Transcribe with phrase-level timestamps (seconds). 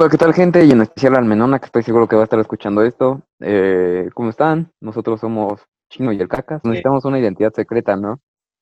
[0.00, 0.64] Hola, ¿qué tal gente?
[0.64, 3.20] Y en especial al Menona, que estoy seguro que va a estar escuchando esto.
[3.40, 4.70] Eh, ¿Cómo están?
[4.80, 6.62] Nosotros somos Chino y el Cacas.
[6.62, 8.20] Necesitamos una identidad secreta, ¿no?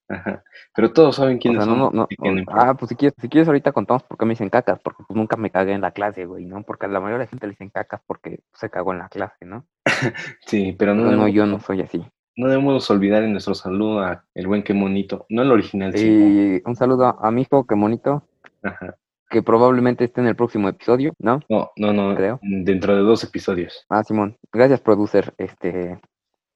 [0.09, 0.43] Ajá.
[0.75, 1.95] Pero todos saben O quiénes sea, no, son.
[1.95, 2.07] no, no.
[2.07, 2.45] que.
[2.49, 5.15] Ah, pues si quieres, si quieres ahorita contamos por qué me dicen cacas, porque pues
[5.15, 6.63] nunca me cagué en la clase, güey, ¿no?
[6.63, 9.11] Porque a la mayoría de la gente le dicen cacas porque se cagó en la
[9.11, 9.67] clase, ¿no?
[10.47, 12.03] sí, pero no Pero no, yo no soy así.
[12.37, 15.27] no debemos olvidar en nuestro saludo a el buen que monito.
[15.29, 16.09] No el original, sí.
[16.09, 18.23] Y un saludo a, mi hijo, qué bonito,
[18.63, 18.97] Ajá.
[19.29, 21.41] Que probablemente esté en el próximo episodio, ¿no?
[21.49, 22.15] No, no, no.
[22.15, 22.39] Creo.
[22.43, 23.85] Dentro de dos episodios.
[23.89, 25.35] Ah, Simón, gracias, producer.
[25.39, 25.99] Este,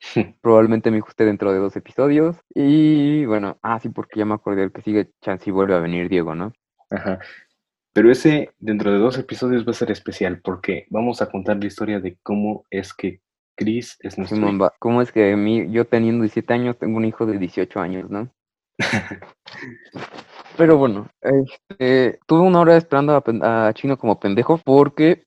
[0.41, 2.37] probablemente me esté dentro de dos episodios.
[2.55, 5.81] Y bueno, ah, sí, porque ya me acordé el que sigue, chance y vuelve a
[5.81, 6.53] venir Diego, ¿no?
[6.91, 7.19] Ajá.
[7.93, 11.67] Pero ese dentro de dos episodios va a ser especial porque vamos a contar la
[11.67, 13.21] historia de cómo es que
[13.57, 14.65] Chris es nuestro Simón, hijo.
[14.65, 14.73] va.
[14.79, 18.31] ¿Cómo es que mi, yo teniendo 17 años tengo un hijo de 18 años, ¿no?
[20.57, 25.25] Pero bueno, este, tuve una hora esperando a, Chino como pendejo porque,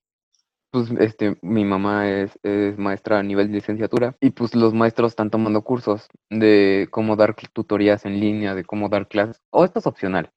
[0.72, 5.12] pues, este, mi mamá es, es maestra a nivel de licenciatura y pues los maestros
[5.12, 9.80] están tomando cursos de cómo dar tutorías en línea, de cómo dar clases, o esto
[9.80, 10.32] es opcional.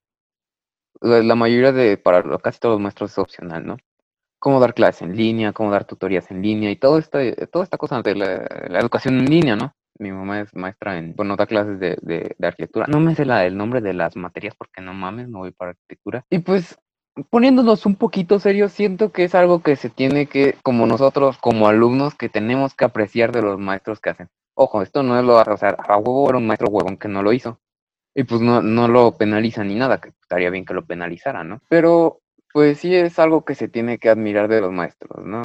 [1.01, 3.77] La, mayoría de, para casi todos los maestros es opcional, ¿no?
[4.39, 7.77] Cómo dar clases en línea, cómo dar tutorías en línea y todo este, toda esta
[7.77, 9.76] cosa de la educación en línea, ¿no?
[9.99, 12.85] Mi mamá es maestra en, bueno, da clases de, de, arquitectura.
[12.87, 15.71] No me sé la, el nombre de las materias porque no mames, no voy para
[15.71, 16.25] arquitectura.
[16.29, 16.77] Y pues,
[17.29, 21.67] poniéndonos un poquito serios, siento que es algo que se tiene que, como nosotros, como
[21.67, 24.29] alumnos, que tenemos que apreciar de los maestros que hacen.
[24.55, 27.23] Ojo, esto no es lo, o sea, a huevo era un maestro huevón que no
[27.23, 27.59] lo hizo.
[28.15, 31.61] Y pues no, no lo penaliza ni nada, que estaría bien que lo penalizara, ¿no?
[31.69, 35.43] Pero pues sí es algo que se tiene que admirar de los maestros, ¿no?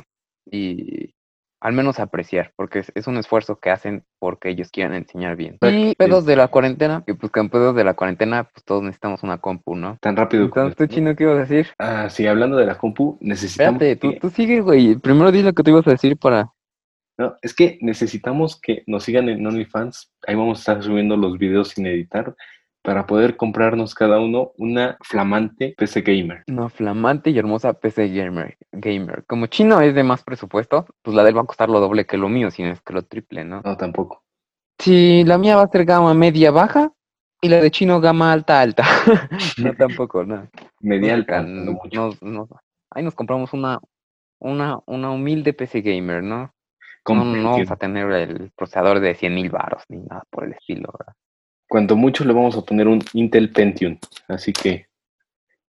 [0.51, 1.15] Y
[1.63, 5.59] al menos apreciar, porque es, es un esfuerzo que hacen porque ellos quieren enseñar bien.
[5.63, 9.23] Y pedos de la cuarentena, que pues con pedos de la cuarentena, pues todos necesitamos
[9.23, 9.97] una compu, ¿no?
[10.01, 11.69] Tan rápido como Entonces, ¿tú, Chino, qué ibas a decir?
[11.79, 14.97] Ah, sí, hablando de la compu, necesitamos Espérate, tú, que- tú sigue, güey.
[14.97, 16.51] Primero di lo que te ibas a decir para...
[17.17, 20.13] No, es que necesitamos que nos sigan en OnlyFans.
[20.27, 22.35] Ahí vamos a estar subiendo los videos sin editar
[22.83, 26.43] para poder comprarnos cada uno una flamante PC gamer.
[26.49, 29.25] Una flamante y hermosa PC gamer, gamer.
[29.27, 32.07] Como Chino es de más presupuesto, pues la de él va a costar lo doble
[32.07, 33.63] que lo mío, si no es que lo triple, ¿no?
[33.65, 34.25] No, tampoco.
[34.79, 36.93] Sí, la mía va a ser gama media baja
[37.41, 38.85] y la de Chino gama alta alta.
[39.59, 40.49] no, tampoco, no.
[40.81, 41.89] Media No, alta, no mucho.
[42.01, 42.49] nos- nos-
[42.91, 43.79] ahí nos compramos una,
[44.41, 46.53] una, una humilde PC gamer, ¿no?
[47.09, 50.53] No, no vamos a tener el procesador de 100 mil baros ni nada por el
[50.53, 51.15] estilo, ¿verdad?
[51.73, 53.97] Cuanto mucho le vamos a poner un Intel Pentium.
[54.29, 54.89] Así que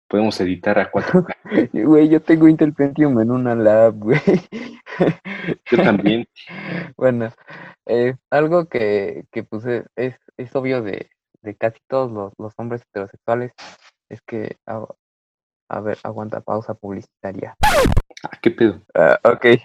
[0.09, 1.69] podemos editar a 4K.
[1.71, 4.19] Y, Güey, yo tengo Intel Pentium en una lab, güey.
[5.71, 6.27] Yo también.
[6.97, 7.31] Bueno,
[7.85, 11.09] eh, algo que, que pues es, es, es obvio de,
[11.41, 13.53] de casi todos los, los hombres heterosexuales
[14.09, 14.85] es que, a,
[15.69, 17.55] a ver, aguanta pausa publicitaria.
[18.23, 18.81] Ah, qué pedo.
[18.93, 19.61] Ah, ok, eh,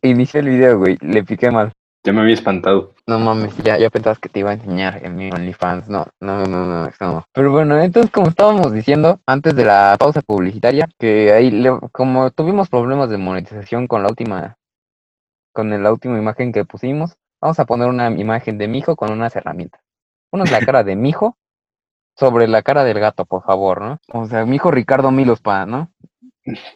[0.00, 1.70] inicié el video, güey, le piqué mal.
[2.06, 2.92] Ya me había espantado.
[3.08, 5.88] No mames, ya, ya pensabas que te iba a enseñar en mi OnlyFans.
[5.88, 7.24] No, no, no, no, no.
[7.32, 12.30] Pero bueno, entonces como estábamos diciendo antes de la pausa publicitaria, que ahí, le- como
[12.30, 14.56] tuvimos problemas de monetización con la última,
[15.52, 19.10] con la última imagen que pusimos, vamos a poner una imagen de mi hijo con
[19.10, 19.80] unas herramientas.
[20.30, 21.36] Una es la cara de mi hijo
[22.16, 23.98] sobre la cara del gato, por favor, ¿no?
[24.12, 25.90] O sea, mi hijo Ricardo Milos, pa, ¿no?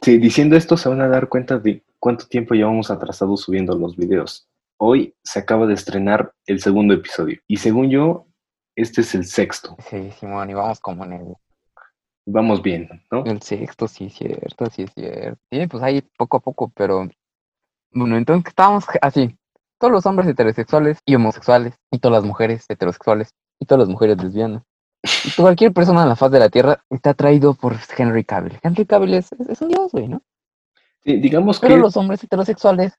[0.02, 3.96] Sí, diciendo esto se van a dar cuenta de cuánto tiempo llevamos atrasados subiendo los
[3.96, 4.49] videos.
[4.82, 7.38] Hoy se acaba de estrenar el segundo episodio.
[7.46, 8.26] Y según yo,
[8.74, 9.76] este es el sexto.
[9.90, 11.34] Sí, Simón, y vamos como en el
[12.24, 13.22] Vamos bien, ¿no?
[13.26, 15.38] El sexto, sí es cierto, sí es cierto.
[15.50, 17.06] Sí, pues ahí poco a poco, pero
[17.90, 19.36] bueno, entonces estábamos así.
[19.78, 24.16] Todos los hombres heterosexuales y homosexuales, y todas las mujeres heterosexuales, y todas las mujeres
[24.22, 24.62] lesbianas.
[25.26, 28.58] Y cualquier persona en la faz de la Tierra está atraído por Henry Cavill.
[28.62, 30.22] Henry Cavill es, es, es un dios, güey, ¿no?
[31.04, 32.94] Sí, digamos Pero que, los hombres heterosexuales,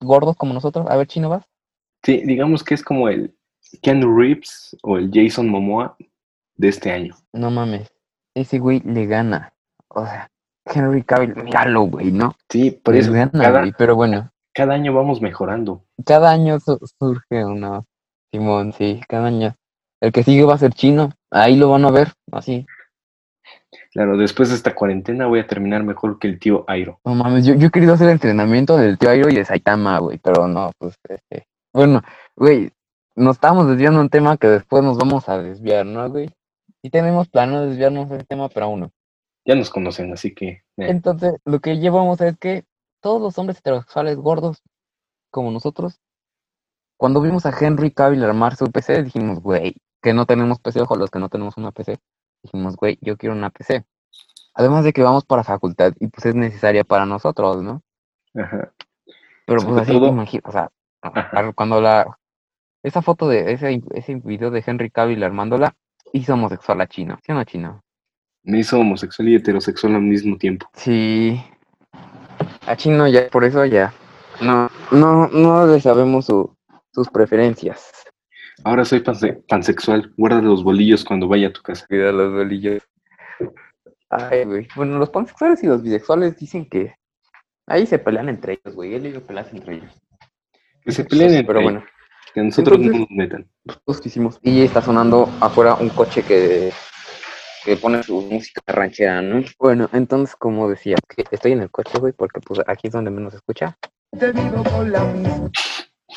[0.00, 1.44] gordos como nosotros, a ver, chino vas.
[2.02, 3.34] sí, digamos que es como el
[3.82, 5.96] Keanu Reeves o el Jason Momoa
[6.56, 7.14] de este año.
[7.32, 7.92] No mames,
[8.34, 9.52] ese güey le gana.
[9.88, 10.28] O sea,
[10.66, 12.34] Henry Cavill, míralo, güey, ¿no?
[12.50, 14.30] Sí, por Le eso gana, cada, güey, pero bueno.
[14.54, 15.84] cada año vamos mejorando.
[16.04, 17.82] cada año su- surge una
[18.32, 19.54] Simón, sí, cada año.
[20.00, 22.66] El que sigue va a ser chino, ahí lo van a ver, así.
[23.96, 27.00] Claro, después de esta cuarentena voy a terminar mejor que el tío Airo.
[27.02, 30.18] No mames, yo, yo he querido hacer entrenamiento del tío Airo y de Saitama, güey,
[30.18, 31.46] pero no, pues, este.
[31.72, 32.02] Bueno,
[32.36, 32.70] güey,
[33.14, 36.28] nos estamos desviando un tema que después nos vamos a desviar, ¿no, güey?
[36.82, 38.90] Sí tenemos planeado desviarnos de ese tema, pero aún no.
[39.46, 42.64] Ya nos conocen, así que eh, Entonces, lo que llevamos es que
[43.00, 44.62] todos los hombres heterosexuales gordos,
[45.30, 46.02] como nosotros,
[46.98, 50.96] cuando vimos a Henry Cavill armar su PC, dijimos, güey, que no tenemos PC, ojo,
[50.96, 51.96] los que no tenemos una PC,
[52.42, 53.84] dijimos, güey, yo quiero una PC.
[54.54, 57.82] Además de que vamos para facultad y pues es necesaria para nosotros, ¿no?
[58.34, 58.72] Ajá.
[59.46, 60.70] Pero pues así, todo- imagina, o sea,
[61.02, 61.52] Ajá.
[61.52, 62.18] cuando la...
[62.82, 65.74] Esa foto de ese, ese video de Henry Cavill armándola
[66.12, 67.18] hizo homosexual a Chino.
[67.24, 67.82] ¿Sí o no, Chino?
[68.44, 70.68] Me hizo homosexual y heterosexual al mismo tiempo.
[70.74, 71.42] Sí.
[72.66, 73.92] A Chino ya, por eso ya.
[74.40, 76.54] No, no, no le sabemos su-
[76.92, 77.90] sus preferencias.
[78.64, 80.12] Ahora soy panse- pansexual.
[80.16, 81.86] Guarda los bolillos cuando vaya a tu casa.
[81.86, 82.82] Cuida los bolillos.
[84.10, 84.68] Ay, güey.
[84.76, 86.94] Bueno, los pansexuales y los bisexuales dicen que
[87.66, 88.94] ahí se pelean entre ellos, güey.
[88.94, 89.92] Él y yo peleas entre ellos.
[90.84, 91.90] Que se peleen entre Pero bueno, ellos,
[92.34, 93.48] Que nosotros Entonces- no nos metan.
[94.02, 94.38] ¿qué hicimos?
[94.42, 96.72] Y está sonando afuera un coche que,
[97.64, 99.42] que pone su música ranchera, ¿no?
[99.58, 103.10] Bueno, entonces, como decía, que estoy en el coche, güey, porque pues aquí es donde
[103.10, 103.76] menos se escucha.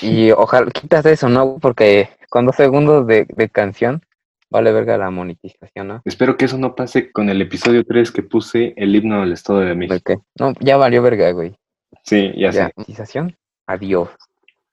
[0.02, 1.58] Y ojalá quitas eso, ¿no?
[1.60, 4.02] Porque con dos segundos de, de canción
[4.50, 6.02] vale verga la monetización, ¿no?
[6.06, 9.60] Espero que eso no pase con el episodio 3 que puse el himno del Estado
[9.60, 9.94] de México.
[9.96, 10.18] ¿De qué?
[10.40, 11.56] No, ya valió verga, güey.
[12.04, 12.74] Sí, ya, Ya, sé.
[12.76, 13.36] monetización,
[13.68, 14.10] adiós.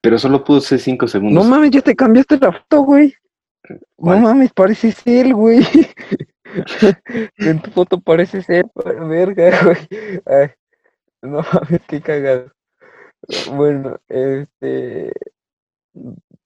[0.00, 1.46] Pero solo puse 5 No segundos.
[1.46, 3.14] mames, ya te cambiaste la foto, güey.
[3.96, 4.20] ¿Cuál?
[4.22, 5.60] No mames, pareces él, güey.
[7.38, 8.64] en tu foto pareces él,
[9.08, 9.78] verga, güey.
[10.26, 10.50] Ay,
[11.22, 12.52] no mames, qué cagado.
[13.52, 15.12] Bueno, este.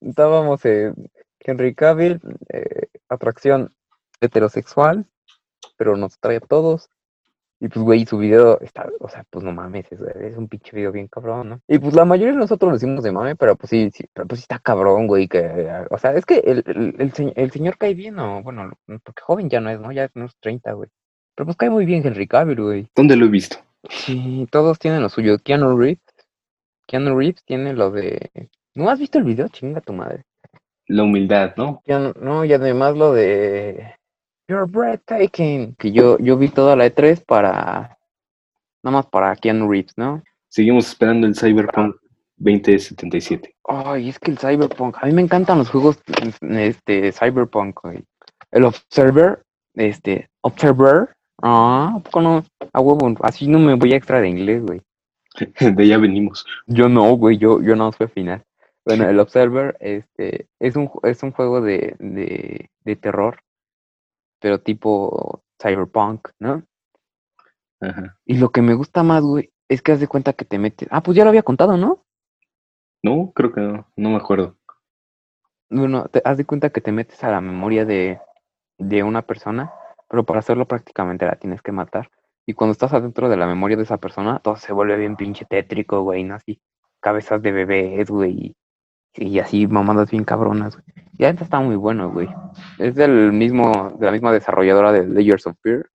[0.01, 1.11] Estábamos en
[1.41, 3.75] Henry Cavill, eh, atracción
[4.21, 5.07] heterosexual,
[5.77, 6.89] pero nos trae a todos.
[7.63, 10.75] Y pues, güey, su video está, o sea, pues no mames, es, es un pinche
[10.75, 11.61] video bien cabrón, ¿no?
[11.69, 14.27] Y pues la mayoría de nosotros lo decimos de mame, pero pues sí, sí, pero
[14.27, 17.77] pues sí está cabrón, güey, que, o sea, es que el, el, el, el señor
[17.77, 19.93] cae bien, o bueno, porque joven ya no es, ¿no?
[19.93, 20.89] Ya es unos 30, güey.
[21.35, 22.89] Pero pues cae muy bien Henry Cavill, güey.
[22.95, 23.59] ¿Dónde lo he visto?
[23.89, 25.39] Sí, todos tienen lo suyo.
[25.39, 26.01] Keanu Reeves,
[26.91, 28.51] Keanu Reeves tiene lo de...
[28.75, 29.47] ¿No has visto el video?
[29.49, 30.25] Chinga tu madre.
[30.89, 31.81] La humildad, ¿no?
[31.87, 33.95] Keanu- no, y además lo de...
[34.49, 35.77] You're breathtaking.
[35.77, 37.97] Que yo, yo vi toda la E3 para...
[38.83, 40.21] Nada más para Keanu Reeves, ¿no?
[40.49, 41.95] Seguimos esperando el Cyberpunk
[42.39, 43.55] 2077.
[43.69, 44.97] Ay, es que el Cyberpunk...
[45.01, 46.01] A mí me encantan los juegos
[46.41, 48.03] este, Cyberpunk, güey.
[48.51, 49.45] El Observer,
[49.75, 50.29] este...
[50.41, 51.11] Observer.
[51.41, 52.45] Ah, ¿a poco no?
[52.73, 54.81] A huevo, así no me voy a extra de inglés, güey.
[55.61, 56.47] De ya venimos.
[56.67, 58.45] Yo no, güey, yo, yo no fui final.
[58.85, 63.41] Bueno, el Observer este, es, un, es un juego de, de, de terror,
[64.41, 66.65] pero tipo cyberpunk, ¿no?
[67.81, 68.17] Ajá.
[68.25, 70.89] Y lo que me gusta más, güey, es que haz de cuenta que te metes...
[70.91, 72.05] Ah, pues ya lo había contado, ¿no?
[73.03, 73.87] No, creo que no.
[73.97, 74.57] No me acuerdo.
[75.71, 78.19] Bueno, te haz de cuenta que te metes a la memoria de,
[78.79, 79.73] de una persona,
[80.09, 82.11] pero para hacerlo prácticamente la tienes que matar.
[82.51, 85.45] Y cuando estás adentro de la memoria de esa persona, todo se vuelve bien pinche
[85.45, 86.35] tétrico, güey, ¿no?
[86.35, 86.61] Así,
[86.99, 88.57] cabezas de bebés, güey,
[89.15, 90.85] y, y así mamadas bien cabronas, güey.
[91.17, 92.29] Y ahorita está muy bueno, güey.
[92.81, 95.87] Es del mismo, de la misma desarrolladora de Layers of Fear,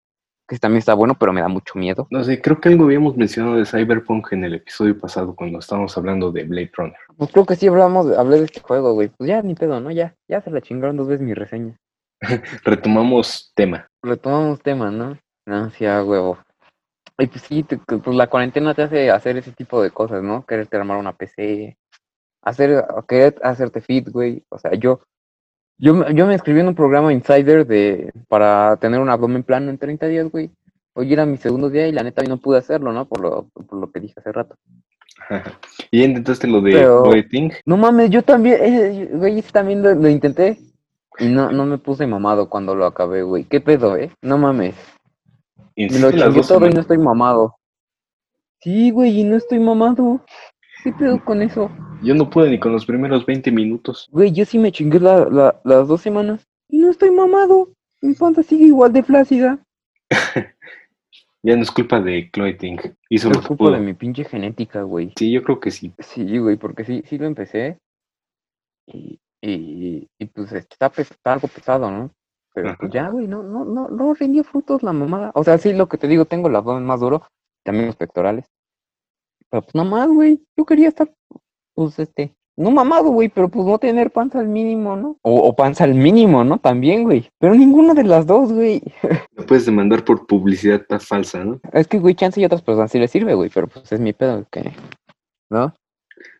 [0.47, 2.07] que también está bueno, pero me da mucho miedo.
[2.09, 5.97] No sé, creo que algo habíamos mencionado de Cyberpunk en el episodio pasado cuando estábamos
[5.97, 6.95] hablando de Blade Runner.
[7.17, 9.09] Pues creo que sí hablamos, hablé de este juego, güey.
[9.09, 9.91] Pues ya, ni pedo, ¿no?
[9.91, 11.75] Ya, ya se la chingaron dos veces mi reseña.
[12.63, 13.87] Retomamos tema.
[14.01, 15.17] retomamos tema, ¿no?
[15.47, 16.39] No, sí, a huevo.
[17.17, 20.45] Y pues sí, te- pues la cuarentena te hace hacer ese tipo de cosas, ¿no?
[20.45, 21.77] Quererte armar una PC,
[22.41, 24.43] hacer, querer hacerte fit, güey.
[24.49, 24.99] O sea, yo,
[25.77, 29.69] yo, me- yo me inscribí en un programa Insider de, para tener un abdomen plano
[29.69, 30.51] en 30 días, güey.
[30.93, 33.05] Hoy era mi segundo día y la neta no pude hacerlo, ¿no?
[33.05, 34.55] Por lo, por lo que dije hace rato.
[35.91, 37.03] ¿Y intentaste lo de Pero-?
[37.65, 40.57] No mames, yo también, eh, güey, ese también lo, lo intenté.
[41.17, 43.45] Y no, no me puse mamado cuando lo acabé, güey.
[43.45, 44.11] ¿Qué pedo, eh?
[44.21, 44.75] No mames.
[45.75, 47.55] Me lo chingué dos todo y no estoy mamado.
[48.61, 50.21] Sí, güey, y no estoy mamado.
[50.83, 51.69] ¿Qué pedo con eso?
[52.03, 54.07] Yo no pude ni con los primeros 20 minutos.
[54.11, 57.69] Güey, yo sí me chingué la- la- las dos semanas y no estoy mamado.
[58.01, 59.59] Mi panza sigue igual de flácida.
[61.43, 62.79] Ya no es culpa de Chloe Ting.
[63.07, 63.71] Hizo Es culpa pudo.
[63.73, 65.13] de mi pinche genética, güey.
[65.15, 65.93] Sí, yo creo que sí.
[65.99, 67.77] Sí, güey, porque sí, sí lo empecé.
[68.87, 72.09] Y, y, y pues está, pes- está algo pesado, ¿no?
[72.55, 72.77] Pero Ajá.
[72.79, 75.31] pues ya, güey, no, no, no, no rindió frutos la mamada.
[75.35, 77.21] O sea, sí, lo que te digo, tengo el abdomen más duro,
[77.63, 78.45] también los pectorales.
[79.49, 81.13] Pero pues nada más, güey, yo quería estar,
[81.75, 85.17] pues este, no mamado, güey, pero pues no tener panza al mínimo, ¿no?
[85.21, 86.57] O, o panza al mínimo, ¿no?
[86.57, 87.29] También, güey.
[87.39, 88.81] Pero ninguna de las dos, güey.
[89.33, 91.59] Lo puedes demandar por publicidad pa- falsa, ¿no?
[91.73, 94.13] Es que, güey, chance y otras personas sí les sirve, güey, pero pues es mi
[94.13, 94.71] pedo, que,
[95.49, 95.73] ¿no?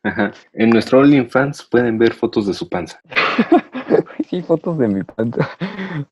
[0.04, 0.32] Ajá.
[0.54, 3.00] En nuestro OnlyFans pueden ver fotos de su panza.
[4.30, 5.50] sí, fotos de mi panza.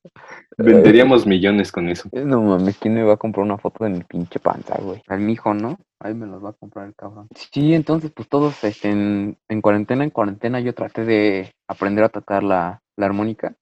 [0.58, 2.10] Venderíamos millones con eso.
[2.14, 5.02] No mames, ¿quién me va a comprar una foto de mi pinche panza, güey?
[5.08, 5.78] Al mijo, ¿no?
[6.00, 7.28] Ahí me los va a comprar el cabrón.
[7.36, 12.10] Sí, entonces, pues todos este, en, en cuarentena, en cuarentena, yo traté de aprender a
[12.10, 13.56] tocar la, la armónica.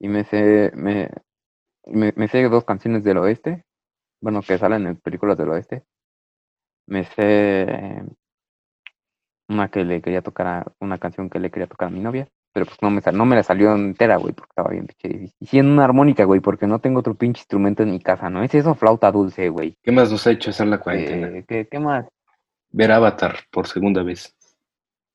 [0.00, 1.08] Y me sé, me,
[1.86, 3.64] me, me sé dos canciones del oeste.
[4.20, 5.84] bueno, que salen en películas del oeste.
[6.86, 8.04] Me sé
[9.48, 12.28] una que le quería tocar a, una canción que le quería tocar a mi novia,
[12.52, 15.36] pero pues no me, no me la salió entera, güey, porque estaba bien pinche difícil.
[15.40, 18.28] Y sí en una armónica, güey, porque no tengo otro pinche instrumento en mi casa,
[18.28, 18.42] ¿no?
[18.42, 19.76] Es eso flauta dulce, güey.
[19.82, 21.28] ¿Qué más nos ha hecho hacer la cuarentena?
[21.28, 22.06] Eh, ¿qué, ¿Qué más?
[22.70, 24.34] Ver Avatar por segunda vez.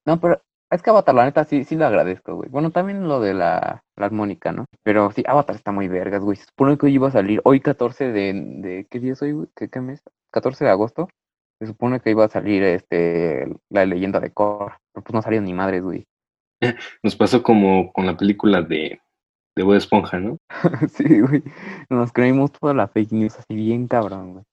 [0.05, 2.49] No, pero es que Avatar, la neta, sí, sí lo agradezco, güey.
[2.49, 4.65] Bueno, también lo de la, la armónica, ¿no?
[4.83, 6.37] Pero sí, Avatar está muy vergas, güey.
[6.37, 9.31] Se supone que hoy iba a salir, hoy 14 de, de ¿qué día es hoy,
[9.31, 9.47] güey?
[9.55, 10.01] ¿Qué, ¿Qué mes?
[10.31, 11.07] 14 de agosto.
[11.59, 14.79] Se supone que iba a salir, este, la leyenda de Korra.
[14.93, 16.05] Pero pues no salió ni madres, güey.
[17.03, 18.99] Nos pasó como con la película de,
[19.55, 20.37] de Bob Esponja, ¿no?
[20.93, 21.43] sí, güey.
[21.89, 24.45] Nos creímos toda la fake news así bien cabrón, güey.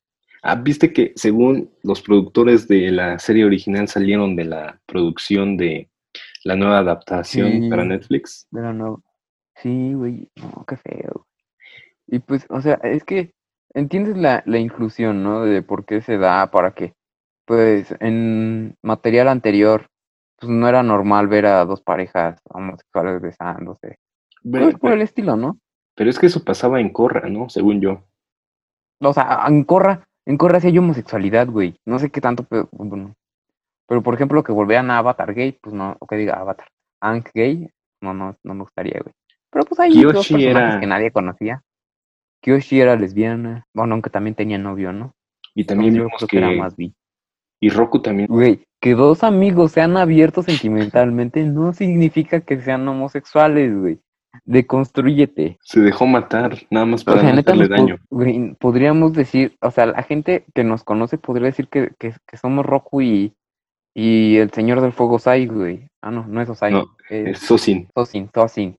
[0.42, 5.88] Ah, viste que según los productores de la serie original salieron de la producción de
[6.44, 7.70] la nueva adaptación Sí.
[7.70, 8.46] para Netflix.
[8.52, 9.02] Pero no.
[9.56, 10.28] Sí, güey.
[10.36, 11.26] No, qué feo.
[12.06, 13.32] Y pues, o sea, es que
[13.72, 15.44] entiendes la, la inclusión, ¿no?
[15.44, 16.92] De por qué se da, para qué.
[17.46, 19.86] Pues en material anterior,
[20.38, 23.96] pues no era normal ver a dos parejas homosexuales besándose.
[24.42, 25.58] Pero, Cosas por el estilo, ¿no?
[25.96, 27.48] pero es que eso pasaba en Corra, ¿no?
[27.48, 28.02] Según yo.
[29.00, 31.76] O sea, en Corra, en Corra sí hay homosexualidad, güey.
[31.86, 33.14] No sé qué tanto, pero bueno.
[33.86, 36.66] Pero por ejemplo, que volvieran a Avatar gay, pues no, o que diga Avatar.
[37.00, 37.68] Ank gay,
[38.00, 39.14] no, no, no me gustaría, güey.
[39.50, 41.62] Pero pues hay dos personajes era- que nadie conocía.
[42.42, 43.66] Kyoshi era lesbiana.
[43.72, 45.14] Bueno, aunque también tenía novio, ¿no?
[45.54, 46.92] Y también yo vimos creo que, que era más bi.
[47.64, 48.28] Y Roku también.
[48.28, 53.98] Güey, que dos amigos sean abiertos sentimentalmente no significa que sean homosexuales, güey.
[54.58, 55.58] Deconstrúyete.
[55.62, 57.96] Se dejó matar, nada más O para sea, no neta, hacerle po- daño.
[58.10, 62.36] güey, podríamos decir, o sea, la gente que nos conoce podría decir que, que, que
[62.36, 63.32] somos Roku y,
[63.94, 65.88] y el Señor del Fuego Sai, güey.
[66.02, 66.72] Ah, no, no es Osai.
[66.72, 67.88] No, es Sosin.
[67.94, 68.76] Sosin, Sosin.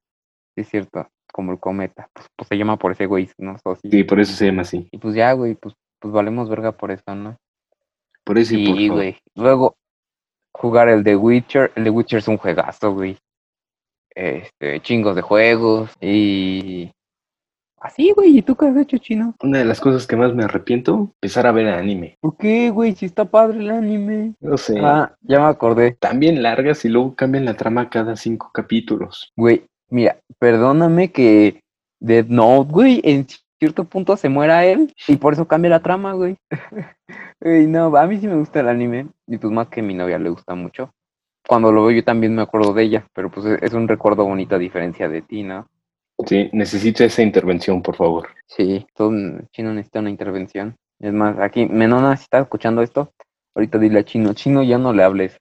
[0.56, 2.08] Es cierto, como el cometa.
[2.14, 3.58] Pues, pues se llama por ese güey, ¿no?
[3.58, 3.92] Sosin.
[3.92, 4.88] Sí, por eso se llama así.
[4.92, 7.38] Y pues ya, güey, pues, pues valemos verga por eso, ¿no?
[8.26, 9.16] Por eso y por favor.
[9.36, 9.76] luego
[10.52, 11.72] jugar el The Witcher.
[11.76, 13.18] El The Witcher es un juegazo, güey.
[14.14, 16.92] Este, chingos de juegos y...
[17.78, 19.36] Así, güey, ¿y tú qué has hecho, chino?
[19.44, 22.18] Una de las cosas que más me arrepiento, empezar a ver anime.
[22.20, 22.96] ¿Por qué, güey?
[22.96, 24.34] Si está padre el anime.
[24.40, 24.80] No sé.
[24.80, 25.92] Ah, ya me acordé.
[26.00, 29.32] También largas y luego cambian la trama cada cinco capítulos.
[29.36, 31.62] Güey, mira, perdóname que
[32.00, 33.28] Death Note, güey, en
[33.66, 36.38] cierto punto se muera él y por eso cambia la trama, güey.
[37.68, 40.20] No, a mí sí me gusta el anime y pues más que a mi novia
[40.20, 40.94] le gusta mucho.
[41.48, 44.56] Cuando lo veo yo también me acuerdo de ella, pero pues es un recuerdo bonito
[44.56, 45.68] a diferencia de ti, ¿no?
[46.26, 48.30] Sí, necesito esa intervención, por favor.
[48.48, 49.12] Sí, todo
[49.52, 50.76] chino necesita una intervención.
[51.00, 53.12] Es más, aquí, Menona, si estás escuchando esto,
[53.54, 55.38] ahorita dile a Chino, Chino ya no le hables.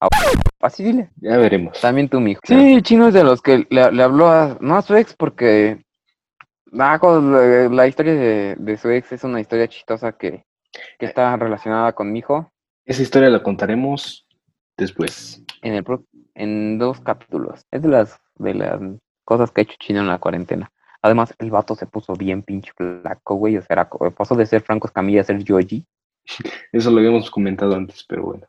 [0.60, 1.10] Así dile.
[1.16, 1.80] Ya veremos.
[1.80, 2.40] También tú, mijo.
[2.44, 5.80] Sí, Chino es de los que le, le habló a, no a su ex, porque
[7.00, 10.44] con la, la historia de, de su ex es una historia chistosa que,
[10.98, 12.50] que está relacionada con mi hijo
[12.84, 14.26] Esa historia la contaremos
[14.76, 15.42] después.
[15.62, 17.64] en, el, pro- en dos capítulos.
[17.70, 18.80] Es de las, de las
[19.24, 20.70] cosas que ha hecho Chino en la cuarentena.
[21.02, 23.56] Además, el vato se puso bien pinche flaco, güey.
[23.56, 25.84] O sea, era pasó de ser Franco Escamilla a ser Yoji.
[26.72, 28.46] Eso lo habíamos comentado antes, pero bueno.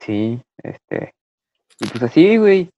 [0.00, 1.14] Sí, este.
[1.80, 2.70] Y pues así, güey.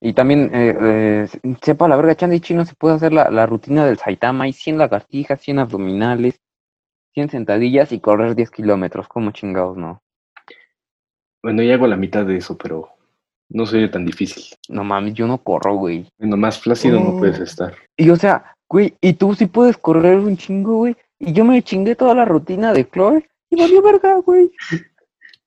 [0.00, 1.26] Y también, eh, eh,
[1.62, 4.44] sepa la verga, Chandy Chino se puede hacer la, la rutina del Saitama.
[4.44, 6.40] Hay 100 lagartijas, 100 abdominales,
[7.14, 9.08] 100 sentadillas y correr 10 kilómetros.
[9.08, 10.00] Como chingados, no.
[11.42, 12.88] Bueno, ya hago la mitad de eso, pero
[13.50, 14.44] no soy tan difícil.
[14.68, 16.06] No mames, yo no corro, güey.
[16.18, 17.18] Bueno, más flácido no Oh.
[17.18, 17.74] puedes estar.
[17.96, 20.96] Y o sea, güey, y tú sí puedes correr un chingo, güey.
[21.18, 24.50] Y yo me chingué toda la rutina de Chloe y valió verga, güey.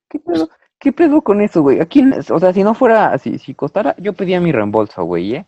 [0.10, 0.50] ¿Qué pedo?
[0.82, 1.80] ¿Qué pedo con eso, güey?
[1.80, 5.46] Aquí, o sea, si no fuera, si, si costara, yo pedía mi reembolso, güey, ¿eh?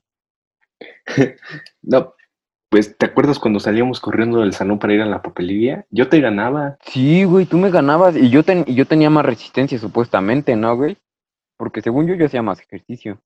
[1.81, 2.13] No,
[2.69, 5.85] pues, ¿te acuerdas cuando salíamos corriendo del salón para ir a la papelería?
[5.89, 6.77] Yo te ganaba.
[6.85, 10.75] Sí, güey, tú me ganabas y yo, ten- y yo tenía más resistencia, supuestamente, ¿no,
[10.77, 10.97] güey?
[11.57, 13.19] Porque según yo, yo hacía más ejercicio.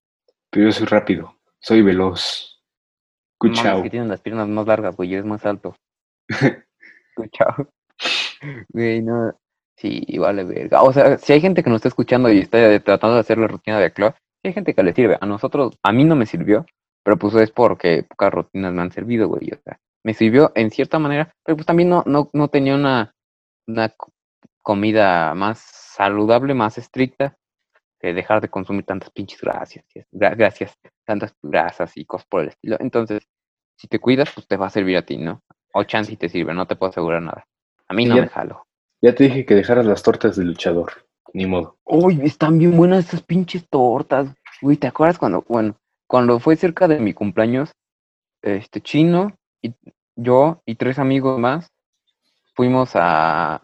[0.49, 2.61] Pero yo soy rápido, soy veloz.
[3.37, 3.83] Cuchao.
[3.83, 5.75] que tienes las piernas más largas, güey, y eres más alto.
[7.15, 7.69] Escuchado.
[8.69, 9.33] Güey, no.
[9.77, 10.81] Sí, vale, verga.
[10.83, 13.47] O sea, si hay gente que nos está escuchando y está tratando de hacer la
[13.47, 15.17] rutina de sí hay gente que le sirve.
[15.21, 16.65] A nosotros, a mí no me sirvió,
[17.03, 19.51] pero pues es porque pocas rutinas me han servido, güey.
[19.53, 23.13] O sea, me sirvió en cierta manera, pero pues también no, no, no tenía una,
[23.67, 24.13] una co-
[24.63, 27.37] comida más saludable, más estricta,
[27.99, 32.49] que dejar de consumir tantas pinches gracias, gra- gracias, tantas grasas y cosas por el
[32.49, 32.77] estilo.
[32.79, 33.23] Entonces,
[33.77, 35.41] si te cuidas, pues te va a servir a ti, ¿no?
[35.73, 37.45] O chance y te sirve, no te puedo asegurar nada.
[37.89, 38.66] A mí no me jalo.
[39.01, 40.91] Ya te dije que dejaras las tortas de luchador.
[41.33, 41.77] Ni modo.
[41.85, 44.33] Uy, están bien buenas esas pinches tortas.
[44.61, 45.75] Uy, ¿te acuerdas cuando, bueno,
[46.07, 47.71] cuando fue cerca de mi cumpleaños,
[48.41, 49.73] este chino y
[50.15, 51.69] yo y tres amigos más
[52.55, 53.55] fuimos a,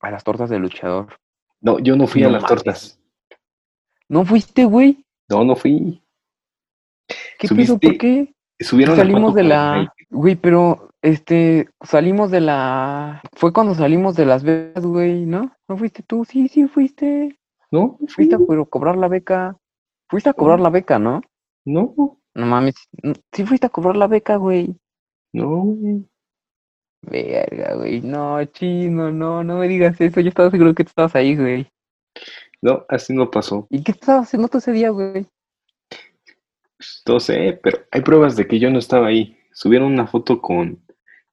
[0.00, 1.16] a las tortas del luchador.
[1.60, 2.56] No, yo no fui No a las mames.
[2.56, 3.00] tortas.
[4.08, 5.06] ¿No fuiste, güey?
[5.28, 6.02] No, no fui.
[7.38, 7.78] ¿Qué pedo?
[7.78, 8.34] ¿Por qué?
[8.60, 9.94] Subieron salimos de la...
[10.10, 13.22] Güey, pero, este, salimos de la...
[13.32, 15.54] Fue cuando salimos de Las Vegas, güey, ¿no?
[15.68, 16.24] ¿No fuiste tú?
[16.24, 17.38] Sí, sí, fuiste.
[17.70, 18.08] No, no fui.
[18.08, 19.58] Fuiste a pero, cobrar la beca.
[20.08, 21.20] Fuiste a cobrar la beca, ¿no?
[21.64, 22.74] No, No mames.
[23.32, 24.76] Sí fuiste a cobrar la beca, güey.
[25.32, 26.06] no, güey.
[27.02, 28.00] Verga, güey.
[28.00, 30.20] No, chino, no, no me digas eso.
[30.20, 31.66] Yo estaba seguro que tú estabas ahí, güey.
[32.60, 33.66] No, así no pasó.
[33.70, 35.26] ¿Y qué estabas haciendo tú ese día, güey?
[37.06, 39.36] No sé, pero hay pruebas de que yo no estaba ahí.
[39.52, 40.81] Subieron una foto con,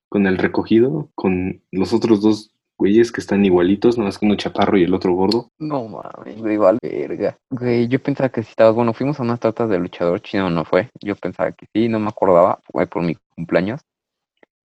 [0.10, 4.36] con el recogido, con los otros dos güeyes que están igualitos, nada más que uno
[4.36, 5.52] chaparro y el otro gordo.
[5.60, 7.38] No mames, güey, verga.
[7.50, 8.74] Güey, yo pensaba que sí estabas.
[8.74, 10.90] Bueno, fuimos a unas tortas de luchador chino, no fue.
[11.02, 12.60] Yo pensaba que sí, no me acordaba.
[12.72, 13.82] Fue por mi cumpleaños.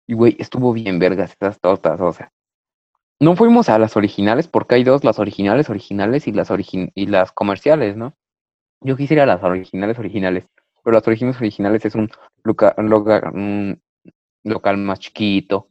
[0.07, 2.31] Y, güey, estuvo bien vergas esas tortas, o sea.
[3.19, 7.05] No fuimos a las originales porque hay dos, las originales originales y las origin y
[7.05, 8.13] las comerciales, ¿no?
[8.81, 10.47] Yo quisiera las originales originales,
[10.83, 12.09] pero las originales originales es un,
[12.45, 13.81] un
[14.43, 15.67] local más chiquito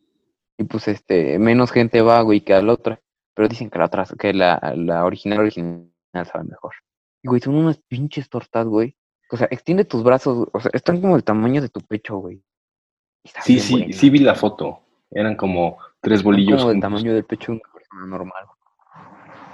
[0.57, 3.01] y pues este menos gente va, güey, que a la otra,
[3.35, 5.89] pero dicen que la otra, que la, la original original
[6.25, 6.75] sabe mejor.
[7.23, 8.97] Y güey, son unas pinches tortas, güey.
[9.31, 12.43] O sea, extiende tus brazos, o sea, están como el tamaño de tu pecho, güey.
[13.43, 13.93] Sí, sí, buena.
[13.93, 14.81] sí vi la foto.
[15.11, 16.63] Eran como tres bolillos.
[16.65, 18.45] como tamaño del pecho de una persona normal.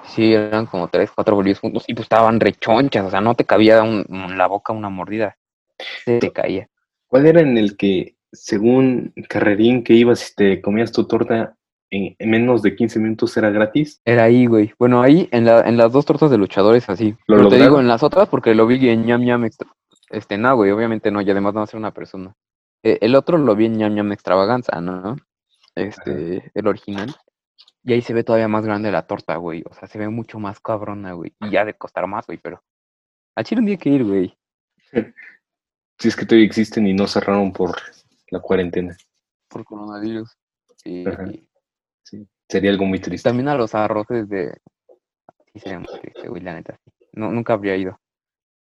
[0.05, 3.45] Sí, eran como tres, cuatro bolillos juntos y pues estaban rechonchas, o sea, no te
[3.45, 5.37] cabía un- en la boca una mordida.
[6.05, 6.69] Se te caía.
[7.09, 11.57] ¿Cuál era en el que, según Carrerín, que ibas y te comías tu torta
[11.91, 14.01] en, en menos de 15 minutos era gratis?
[14.05, 14.73] Era ahí, güey.
[14.79, 17.17] Bueno, ahí en, la, en las dos tortas de luchadores así.
[17.27, 19.69] ¿Lo Pero te digo, en las otras porque lo vi en ñam ñam extra.
[20.11, 22.35] Este, no, güey, obviamente no, y además no va a ser una persona.
[22.83, 25.17] Eh, el otro lo vi en ñam ñam extravaganza, ¿no?
[25.75, 27.15] Este, el original.
[27.83, 29.63] Y ahí se ve todavía más grande la torta, güey.
[29.69, 31.35] O sea, se ve mucho más cabrona, güey.
[31.41, 32.63] Y ya de costar más, güey, pero.
[33.37, 34.37] A Chile un día hay que ir, güey.
[35.97, 37.77] Si es que todavía existen y no cerraron por
[38.31, 38.97] la cuarentena.
[39.49, 40.31] Por coronavirus.
[40.85, 41.05] Y
[42.03, 42.27] Sí.
[42.49, 43.29] Sería algo muy triste.
[43.29, 44.53] también a los arroces de.
[45.53, 46.79] Sí, sería muy triste, güey, la neta.
[46.85, 47.07] sí.
[47.13, 47.99] No, nunca habría ido.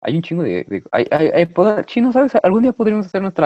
[0.02, 0.66] Hay un chingo de.
[0.66, 2.34] de- hay, hay, hay- poda- Chino, ¿sabes?
[2.44, 3.46] Algún día podríamos hacer nuestro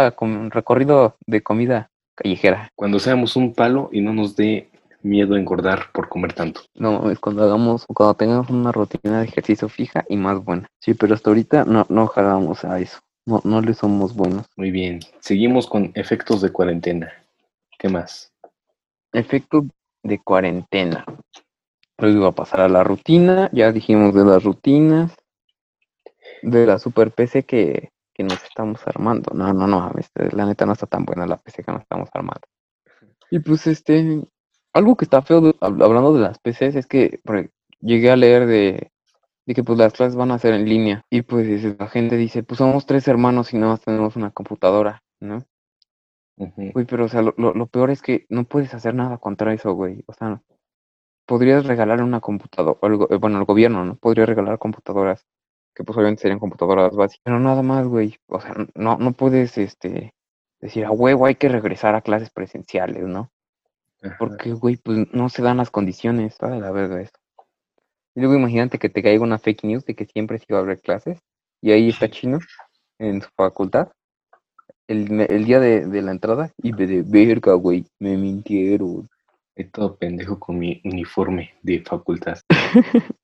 [0.49, 2.69] recorrido de comida callejera.
[2.75, 4.69] Cuando seamos un palo y no nos dé
[5.03, 6.61] miedo engordar por comer tanto.
[6.75, 10.67] No, es cuando hagamos, cuando tengamos una rutina de ejercicio fija y más buena.
[10.81, 12.99] Sí, pero hasta ahorita no, no jalamos a eso.
[13.27, 14.47] No, no le somos buenos.
[14.55, 15.01] Muy bien.
[15.19, 17.11] Seguimos con efectos de cuarentena.
[17.77, 18.33] ¿Qué más?
[19.13, 19.65] Efecto
[20.03, 21.05] de cuarentena.
[21.99, 23.49] Luego iba a pasar a la rutina.
[23.53, 25.15] Ya dijimos de las rutinas.
[26.41, 29.31] De la super PC que, que nos estamos armando.
[29.33, 29.91] No, no, no,
[30.31, 32.41] la neta no está tan buena la PC que nos estamos armando.
[33.31, 34.23] Y pues este,
[34.73, 37.21] algo que está feo de- hablando de las PCs es que
[37.81, 38.91] llegué a leer de,
[39.47, 41.05] de que pues las clases van a ser en línea.
[41.09, 45.01] Y pues la gente dice, pues somos tres hermanos y nada más tenemos una computadora,
[45.21, 45.43] ¿no?
[46.35, 46.71] Ujú.
[46.73, 49.53] Güey, pero o sea, lo, lo, lo peor es que no puedes hacer nada contra
[49.53, 50.03] eso, güey.
[50.05, 50.43] O sea,
[51.25, 52.77] podrías regalar una computadora,
[53.09, 53.95] eh, bueno, el gobierno, ¿no?
[53.95, 55.25] Podría regalar computadoras,
[55.73, 58.17] que pues obviamente serían computadoras básicas, pero nada más, güey.
[58.27, 60.13] O sea, no, no puedes, este,
[60.59, 63.31] decir, a huevo, hay que regresar a clases presenciales, ¿no?
[64.19, 67.17] Porque, güey, pues no se dan las condiciones, está de la verga eso.
[68.17, 70.61] Y luego imagínate que te caiga una fake news de que siempre sí va a
[70.63, 71.19] haber clases,
[71.61, 72.39] y ahí está Chino,
[72.97, 73.89] en su facultad,
[74.87, 79.07] el, el día de, de la entrada, y de verga, güey, me mintieron.
[79.55, 82.39] He todo pendejo con mi uniforme de facultad.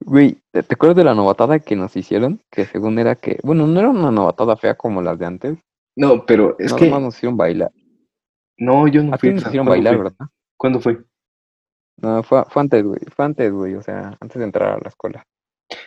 [0.00, 2.40] Güey, ¿te, te acuerdas de la novatada que nos hicieron?
[2.52, 5.58] Que según era que, bueno, no era una novatada fea como las de antes,
[5.96, 6.88] No, pero es nada que.
[6.88, 7.72] más nos hicieron bailar.
[8.58, 9.30] No, yo no A fui.
[9.30, 10.02] ti nos hicieron ¿cuándo bailar, fue?
[10.04, 10.26] ¿verdad?
[10.56, 10.98] ¿Cuándo fue?
[11.98, 14.88] No, fue, fue antes, güey, fue antes, güey, o sea, antes de entrar a la
[14.88, 15.26] escuela.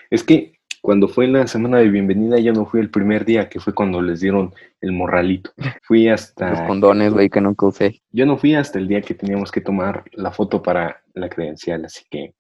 [0.10, 3.60] Es que cuando fue la semana de bienvenida, yo no fui el primer día, que
[3.60, 5.52] fue cuando les dieron el morralito.
[5.84, 6.66] Fui Los hasta.
[6.68, 8.02] condones, güey, que nunca usé.
[8.12, 11.86] Yo no fui hasta el día que teníamos que tomar la foto para la credencial,
[11.86, 12.34] así que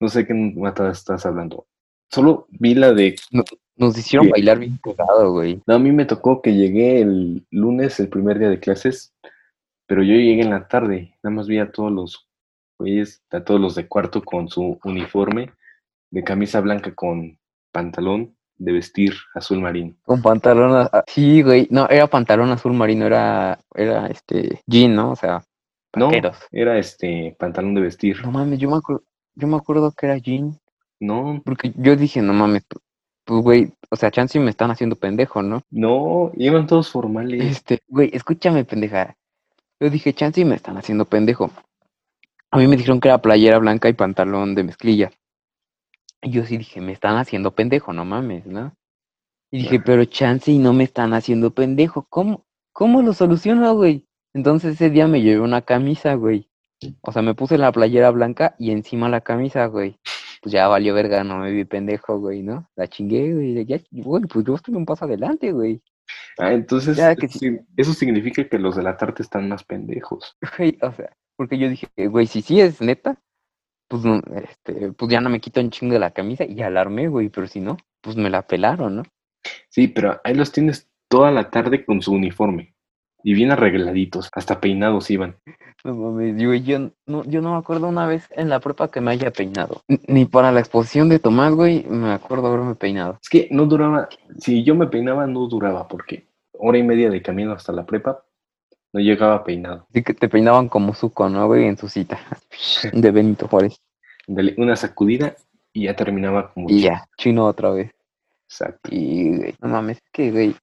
[0.00, 1.66] no sé qué matada estás hablando.
[2.10, 3.16] Solo vi la de.
[3.76, 5.60] Nos hicieron bailar bien pegado, güey.
[5.66, 9.12] No, a mí me tocó que llegué el lunes, el primer día de clases,
[9.86, 11.16] pero yo llegué en la tarde.
[11.24, 12.28] Nada más vi a todos los
[12.78, 15.52] güeyes, a todos los de cuarto con su uniforme
[16.10, 17.38] de camisa blanca con
[17.72, 19.94] pantalón de vestir azul marino.
[20.04, 25.10] Con pantalón, sí, güey, no, era pantalón azul marino, era, era, este, jean, ¿no?
[25.12, 25.42] O sea,
[25.96, 26.36] No, vaqueros.
[26.52, 28.22] era este pantalón de vestir.
[28.22, 29.02] No mames, yo me acuerdo,
[29.34, 30.58] yo me acuerdo que era jean,
[31.00, 32.80] No, porque yo dije, no mames, pu-
[33.24, 35.62] pues, güey, o sea, chance me están haciendo pendejo, ¿no?
[35.70, 37.42] no, iban todos formales.
[37.44, 39.16] Este, güey, escúchame, pendeja.
[39.80, 41.50] Yo dije, chance me están haciendo pendejo.
[42.54, 45.10] A mí me dijeron que era playera blanca y pantalón de mezclilla.
[46.22, 48.76] Y yo sí dije, me están haciendo pendejo, no mames, ¿no?
[49.50, 52.06] Y dije, pero chance y no me están haciendo pendejo.
[52.08, 52.46] ¿Cómo?
[52.72, 54.06] ¿Cómo lo soluciono, güey?
[54.34, 56.48] Entonces ese día me llevé una camisa, güey.
[57.00, 59.98] O sea, me puse la playera blanca y encima la camisa, güey.
[60.40, 62.70] Pues ya valió verga, no me vi pendejo, güey, ¿no?
[62.76, 63.64] La chingué, güey.
[63.64, 65.82] Ya, güey, pues yo estoy un paso adelante, güey.
[66.38, 70.36] Ah, entonces Ya que sí, eso significa que los de la tarde están más pendejos.
[70.56, 73.18] Güey, o sea, porque yo dije, güey, si sí es neta,
[73.88, 77.08] pues, no, este, pues ya no me quito un chingo de la camisa y alarmé,
[77.08, 79.02] güey, pero si no, pues me la pelaron, ¿no?
[79.68, 82.74] Sí, pero ahí los tienes toda la tarde con su uniforme.
[83.22, 85.36] Y bien arregladitos, hasta peinados iban.
[85.84, 89.00] No mames, güey, yo no, yo no me acuerdo una vez en la prepa que
[89.00, 89.82] me haya peinado.
[90.08, 93.18] Ni para la exposición de Tomás, güey, me acuerdo haberme peinado.
[93.22, 97.22] Es que no duraba, si yo me peinaba, no duraba, porque hora y media de
[97.22, 98.23] camino hasta la prepa,
[98.94, 99.86] no llegaba peinado.
[99.90, 101.66] Así que te peinaban como suco, ¿no, güey?
[101.66, 102.18] En su cita.
[102.92, 103.80] De Benito Juárez.
[104.26, 105.34] Dale una sacudida
[105.72, 106.82] y ya terminaba como Y chino.
[106.94, 107.90] ya, chino otra vez.
[108.48, 108.88] Exacto.
[108.92, 110.56] Y, güey, no mames, es que, güey,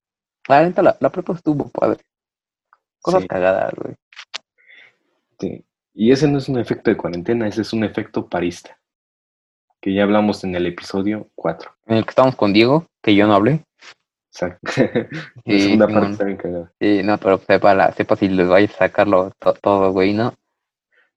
[0.47, 1.99] la neta, la, la prepa estuvo padre.
[3.01, 3.27] Cosas Sí.
[3.27, 3.95] cagadas, güey.
[5.39, 5.65] Sí.
[5.93, 8.77] Y ese no es un efecto de cuarentena, ese es un efecto parista.
[9.81, 11.69] Que ya hablamos en el episodio 4.
[11.87, 13.63] En el que estamos con Diego, que yo no hablé.
[14.39, 14.57] La
[15.45, 16.01] Sí, segunda Simón.
[16.11, 16.71] parte bien cagada.
[16.79, 20.33] Sí, no, pero sepa, la, sepa si les vais a sacarlo to- todo, güey, ¿no?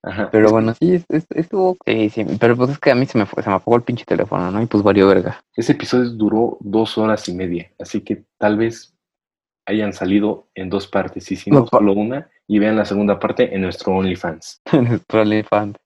[0.03, 0.29] Ajá.
[0.31, 1.77] Pero bueno, sí, es- es- estuvo.
[1.87, 3.83] Sí, sí, pero pues es que a mí se me, fue, se me apagó el
[3.83, 4.61] pinche teléfono, ¿no?
[4.63, 5.43] Y pues valió verga.
[5.57, 8.95] Ese episodio duró dos horas y media, así que tal vez
[9.67, 13.19] hayan salido en dos partes, y si no, No, solo una, y vean la segunda
[13.19, 14.61] parte en nuestro OnlyFans.
[14.73, 15.77] Nuestro OnlyFans.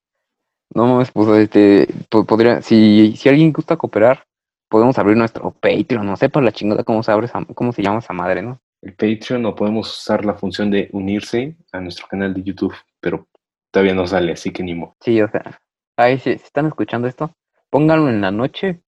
[0.74, 4.24] No mames, pues este, po- podría, si, si alguien gusta cooperar,
[4.68, 7.82] podemos abrir nuestro Patreon, no sé por la chingada cómo se abre esa- cómo se
[7.82, 8.60] llama esa madre, ¿no?
[8.82, 13.26] El Patreon o podemos usar la función de unirse a nuestro canal de YouTube, pero
[13.70, 14.94] todavía no sale, así que ni modo.
[15.00, 15.60] Sí, o sea,
[15.96, 17.30] ahí si, si están escuchando esto,
[17.70, 18.80] pónganlo en la noche,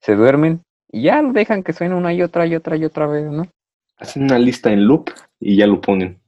[0.00, 3.06] se duermen y ya lo dejan que suene una y otra y otra y otra
[3.06, 3.46] vez, ¿no?
[3.98, 5.10] Hacen una lista en loop
[5.40, 6.20] y ya lo ponen.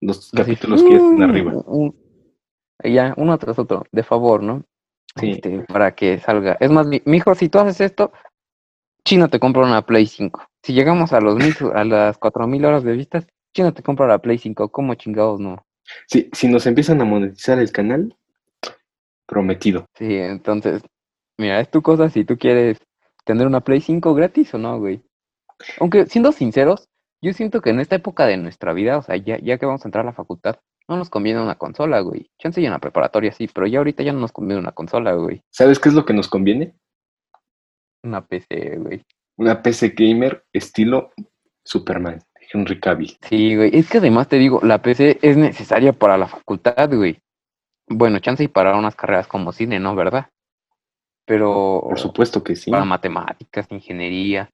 [0.00, 1.52] Los capítulos que están arriba.
[1.66, 1.94] un-
[2.82, 4.62] y ya, uno tras otro, de favor, ¿no?
[5.18, 5.32] Sí.
[5.32, 6.56] Este, para que salga.
[6.60, 8.12] Es más, mi, hijo, si tú haces esto,
[9.04, 10.46] Chino te compra una Play 5.
[10.62, 14.18] Si llegamos a los mil, a las 4000 horas de vistas, Chino te compra la
[14.18, 14.70] Play 5.
[14.70, 15.64] ¿Cómo chingados no?
[16.06, 18.16] Sí, si nos empiezan a monetizar el canal,
[19.26, 19.86] prometido.
[19.96, 20.82] Sí, entonces,
[21.38, 22.78] mira, es tu cosa si tú quieres
[23.24, 25.02] tener una Play 5 gratis o no, güey.
[25.78, 26.88] Aunque, siendo sinceros,
[27.22, 29.84] yo siento que en esta época de nuestra vida, o sea, ya, ya que vamos
[29.84, 30.56] a entrar a la facultad,
[30.90, 32.28] no nos conviene una consola, güey.
[32.36, 35.12] Chance ya en la preparatoria sí, pero ya ahorita ya no nos conviene una consola,
[35.12, 35.40] güey.
[35.48, 36.74] ¿Sabes qué es lo que nos conviene?
[38.02, 39.04] Una PC, güey.
[39.36, 41.12] Una PC gamer estilo
[41.64, 42.18] Superman,
[42.52, 43.16] Henry Cavill.
[43.22, 43.70] Sí, güey.
[43.72, 47.20] Es que además te digo, la PC es necesaria para la facultad, güey.
[47.88, 49.94] Bueno, chance y para unas carreras como cine, ¿no?
[49.94, 50.28] ¿Verdad?
[51.24, 52.68] Pero Por supuesto que sí.
[52.70, 54.50] para matemáticas, ingeniería.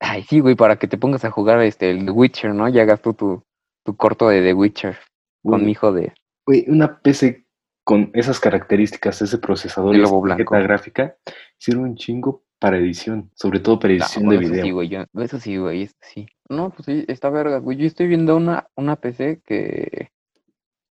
[0.00, 2.66] Ay, sí, güey, para que te pongas a jugar este el The Witcher, ¿no?
[2.70, 3.42] Ya hagas tú tu,
[3.84, 4.98] tu corto de The Witcher
[5.42, 6.12] con mi hijo de.
[6.46, 7.46] güey, una PC
[7.84, 11.16] con esas características, ese procesador y esa gráfica,
[11.56, 14.64] sirve un chingo para edición, sobre todo para Ah, edición bueno, de eso video.
[14.66, 16.26] sí, güey, yo- eso sí, güey, eso sí.
[16.48, 17.78] No, pues sí, está verga, güey.
[17.78, 20.10] Yo estoy viendo una, una PC que,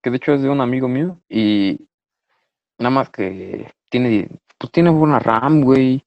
[0.01, 1.87] que de hecho es de un amigo mío y
[2.79, 6.03] nada más que tiene, pues tiene buena RAM, güey.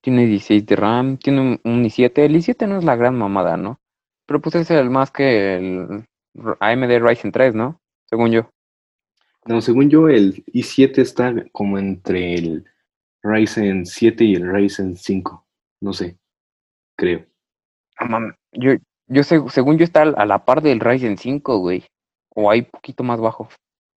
[0.00, 2.18] Tiene 16 de RAM, tiene un, un i7.
[2.24, 3.80] El i7 no es la gran mamada, ¿no?
[4.26, 6.04] Pero pues es el más que el
[6.60, 7.80] AMD Ryzen 3, ¿no?
[8.06, 8.50] Según yo.
[9.46, 12.64] No, según yo, el i7 está como entre el
[13.22, 15.46] Ryzen 7 y el Ryzen 5.
[15.80, 16.18] No sé,
[16.96, 17.24] creo.
[18.52, 18.72] Yo,
[19.06, 21.84] yo seg- según yo está a la par del Ryzen 5, güey.
[22.34, 23.48] O hay poquito más bajo.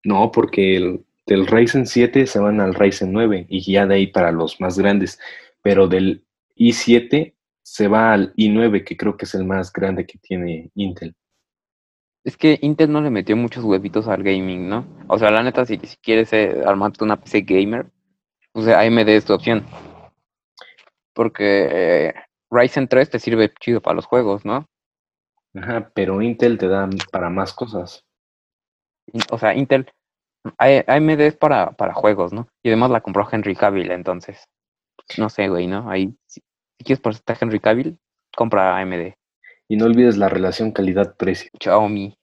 [0.04, 4.08] No, porque el, del Ryzen 7 se van al Ryzen 9 y ya de ahí
[4.08, 5.20] para los más grandes.
[5.62, 6.24] Pero del
[6.56, 11.16] i7 se va al i9, que creo que es el más grande que tiene Intel.
[12.24, 14.86] Es que Intel no le metió muchos huevitos al gaming, ¿no?
[15.08, 17.92] O sea, la neta, si, si quieres eh, armarte una PC gamer,
[18.52, 19.66] pues AMD es tu opción.
[21.14, 22.14] Porque eh,
[22.52, 24.68] Ryzen 3 te sirve chido para los juegos, ¿no?
[25.56, 28.06] Ajá, pero Intel te da para más cosas.
[29.32, 29.92] O sea, Intel,
[30.58, 32.48] AMD es para, para juegos, ¿no?
[32.64, 34.48] Y además la compró Henry Cavill, entonces,
[35.18, 35.90] no sé, güey, ¿no?
[35.90, 36.42] Ahí, si,
[36.78, 37.98] si quieres por estar Henry Cavill,
[38.36, 39.14] compra AMD.
[39.72, 41.50] Y no olvides la relación calidad-precio.
[41.58, 42.14] Xiaomi.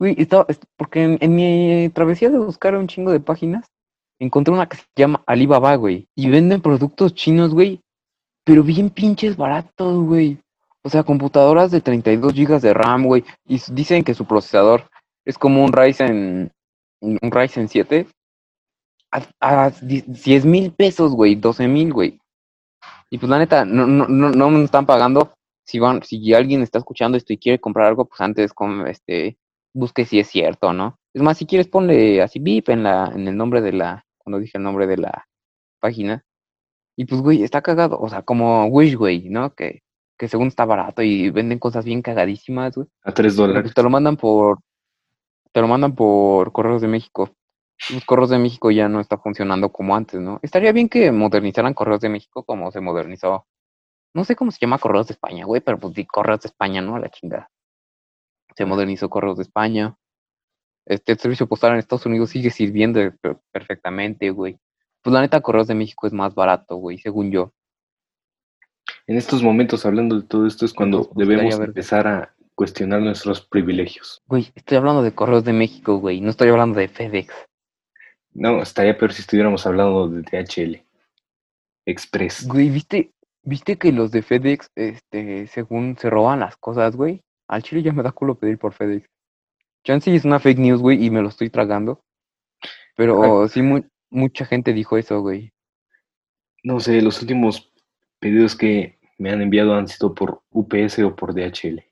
[0.00, 3.68] Güey, estaba, es- porque en, mi travesía de buscar un chingo de páginas,
[4.18, 6.08] encontré una que se llama Alibaba, güey.
[6.16, 7.80] Y venden productos chinos, güey,
[8.44, 10.38] pero bien pinches baratos, güey.
[10.82, 13.22] O sea, computadoras de 32 gigas de RAM, güey.
[13.46, 14.90] Y dicen que su procesador
[15.24, 16.50] es como un Ryzen
[17.00, 18.08] un Ryzen 7
[19.12, 22.18] a, a 10 mil pesos, güey, 12 mil, güey.
[23.08, 25.32] Y pues la neta, no, no, no, no me están pagando.
[25.66, 29.36] Si van, si alguien está escuchando esto y quiere comprar algo, pues antes con este
[29.74, 30.98] busque si es cierto, ¿no?
[31.12, 34.38] Es más, si quieres ponle así VIP en la, en el nombre de la, cuando
[34.38, 35.26] dije el nombre de la
[35.80, 36.24] página.
[36.96, 37.98] Y pues, güey, está cagado.
[38.00, 39.54] O sea, como Wish, güey, ¿no?
[39.54, 39.82] Que,
[40.18, 42.88] que según está barato y venden cosas bien cagadísimas, güey.
[43.02, 43.62] A tres dólares.
[43.62, 44.60] pues, te lo mandan por,
[45.52, 47.30] te lo mandan por Correos de México.
[47.92, 50.38] Los Correos de México ya no está funcionando como antes, ¿no?
[50.42, 53.46] Estaría bien que modernizaran Correos de México como se modernizó.
[54.16, 56.80] No sé cómo se llama Correos de España, güey, pero pues di Correos de España,
[56.80, 56.96] ¿no?
[56.96, 57.50] A la chingada.
[58.56, 59.94] Se modernizó Correos de España.
[60.86, 64.58] Este el servicio postal en Estados Unidos sigue sirviendo per- perfectamente, güey.
[65.02, 67.52] Pues la neta, Correos de México es más barato, güey, según yo.
[69.06, 73.02] En estos momentos, hablando de todo esto, es cuando Entonces, pues, debemos empezar a cuestionar
[73.02, 74.22] nuestros privilegios.
[74.26, 76.22] Güey, estoy hablando de Correos de México, güey.
[76.22, 77.34] No estoy hablando de FedEx.
[78.32, 80.82] No, estaría peor si estuviéramos hablando de DHL.
[81.84, 82.48] Express.
[82.48, 83.12] Güey, ¿viste,
[83.46, 87.22] ¿viste que los de FedEx, este, según se roban las cosas, güey?
[87.48, 89.08] Al chile ya me da culo pedir por FedEx.
[89.84, 92.02] Chance es una fake news, güey, y me lo estoy tragando.
[92.96, 95.52] Pero sí, mu- mucha gente dijo eso, güey.
[96.64, 97.72] No sé, los últimos
[98.18, 101.84] pedidos que me han enviado han sido por UPS o por DHL.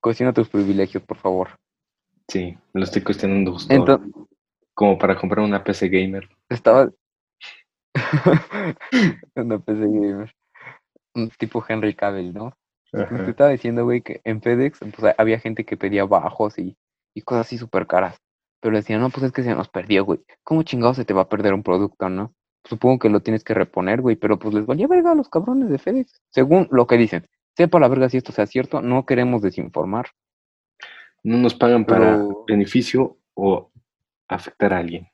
[0.00, 1.50] Cuestiona tus privilegios, por favor.
[2.28, 3.72] Sí, me lo estoy cuestionando justo.
[3.74, 4.10] Entonces,
[4.74, 6.28] Como para comprar una PC gamer.
[6.48, 6.90] estaba...
[9.34, 10.34] una PC gamer.
[11.18, 12.54] Un tipo Henry Cavill, ¿no?
[12.92, 16.76] Te estaba diciendo, güey, que en FedEx pues, había gente que pedía bajos y,
[17.14, 18.16] y cosas así súper caras.
[18.60, 20.20] Pero decían, no, pues es que se nos perdió, güey.
[20.42, 22.32] ¿Cómo chingado se te va a perder un producto, no?
[22.64, 25.68] Supongo que lo tienes que reponer, güey, pero pues les valía verga a los cabrones
[25.68, 26.20] de FedEx.
[26.30, 27.26] Según lo que dicen.
[27.56, 30.06] Sepa la verga si esto sea cierto, no queremos desinformar.
[31.24, 33.70] No nos pagan para Pero- beneficio o
[34.28, 35.08] afectar a alguien.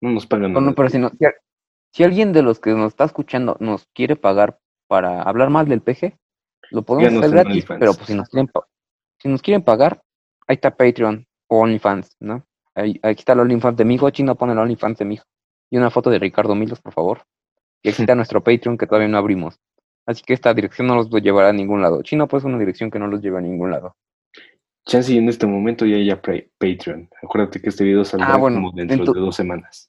[0.00, 1.10] No nos pagan No, no, pero si, no,
[1.92, 4.58] si alguien de los que nos está escuchando nos quiere pagar
[4.90, 6.18] para hablar mal del PG,
[6.72, 8.50] lo podemos hacer gratis, pero pues si nos quieren
[9.22, 10.02] si nos quieren pagar,
[10.48, 12.44] ahí está Patreon o OnlyFans, ¿no?
[12.74, 15.24] Ahí, aquí está el OnlyFans de mi hijo, chino pone el OnlyFans de mi hijo.
[15.70, 17.22] Y una foto de Ricardo Milos, por favor.
[17.84, 19.60] Y aquí está nuestro Patreon que todavía no abrimos.
[20.06, 22.02] Así que esta dirección no los llevará a ningún lado.
[22.02, 23.94] Chino pues una dirección que no los lleva a ningún lado.
[24.86, 27.08] Chance y en este momento ya pre- Patreon.
[27.22, 29.88] Acuérdate que este video saldrá Ah, bueno, como dentro de dos semanas.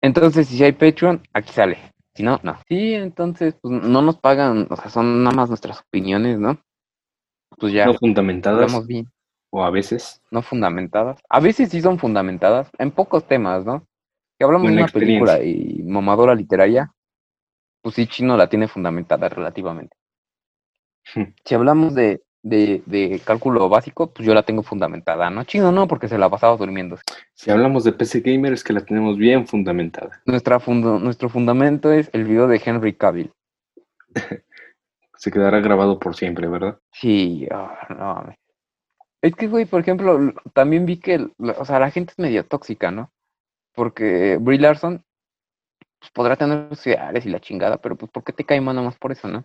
[0.00, 1.76] Entonces, si hay Patreon, aquí sale.
[2.18, 2.58] Si no, no.
[2.66, 6.60] Sí, entonces, pues no nos pagan, o sea, son nada más nuestras opiniones, ¿no?
[7.56, 9.08] Pues ya, No fundamentadas bien,
[9.50, 10.20] o a veces.
[10.32, 11.20] no fundamentadas.
[11.28, 13.86] A veces sí son fundamentadas, en pocos temas, ¿no?
[14.36, 16.92] Si hablamos de una película y mamadora literaria,
[17.82, 19.96] pues sí, Chino la tiene fundamentada relativamente.
[21.14, 21.34] Hmm.
[21.44, 25.44] Si hablamos de, de, de cálculo básico, pues yo la tengo fundamentada, ¿no?
[25.44, 26.96] Chino no, porque se la pasaba durmiendo.
[27.34, 30.22] Si hablamos de PC gamer es que la tenemos bien fundamentada.
[30.26, 33.32] Nuestra fundo- nuestro fundamento es el video de Henry Cavill.
[35.16, 36.78] Se quedará grabado por siempre, ¿verdad?
[36.92, 38.36] Sí, ah, no mames.
[39.20, 42.92] Es que, güey, por ejemplo, también vi que, o sea, la gente es medio tóxica,
[42.92, 43.10] ¿no?
[43.74, 45.02] Porque Brie Larson
[45.98, 48.76] pues, podrá tener sus ideales y la chingada, pero pues, ¿por qué te cae mal
[48.76, 49.44] nomás por eso, no?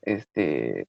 [0.00, 0.86] Este.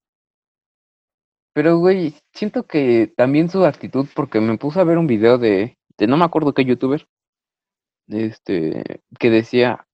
[1.54, 5.78] Pero, güey, siento que también su actitud, porque me puse a ver un video de,
[5.98, 7.08] de no me acuerdo qué youtuber,
[8.08, 9.86] este, que decía,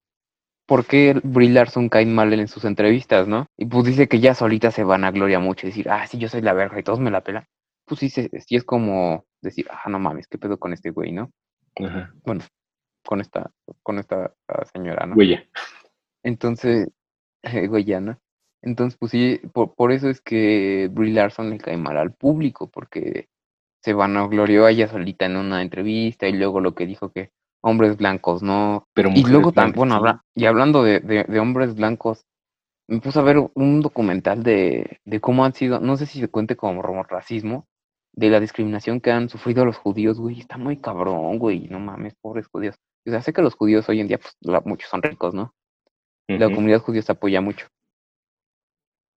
[0.66, 3.48] ¿por qué Brie Larson cae mal en sus entrevistas, no?
[3.58, 6.18] Y pues dice que ya solita se van a gloria mucho, y decir, ah, sí,
[6.18, 7.46] yo soy la verga y todos me la pelan.
[7.86, 11.32] Pues sí, sí es como decir, ah, no mames, ¿qué pedo con este güey, no?
[11.84, 12.14] Ajá.
[12.24, 12.44] Bueno,
[13.06, 13.52] con esta,
[13.84, 15.16] con esta ah, señora, ¿no?
[15.16, 15.44] Huella.
[16.24, 16.90] Entonces,
[17.70, 18.20] güey, ya, ¿no?
[18.62, 22.70] Entonces, pues sí, por, por eso es que Brie Larson le cae mal al público,
[22.70, 23.28] porque
[23.84, 27.98] se vanaglorió a ella solita en una entrevista y luego lo que dijo que hombres
[27.98, 28.86] blancos, ¿no?
[28.94, 32.26] Pero Y luego también, bueno, habla- y hablando de, de, de hombres blancos,
[32.88, 36.28] me puse a ver un documental de, de cómo han sido, no sé si se
[36.30, 37.68] cuente como racismo,
[38.14, 42.16] de la discriminación que han sufrido los judíos, güey, está muy cabrón, güey, no mames,
[42.22, 42.76] pobres judíos.
[43.06, 45.54] O sea, sé que los judíos hoy en día, pues, la- muchos son ricos, ¿no?
[46.34, 47.68] La comunidad judía se apoya mucho.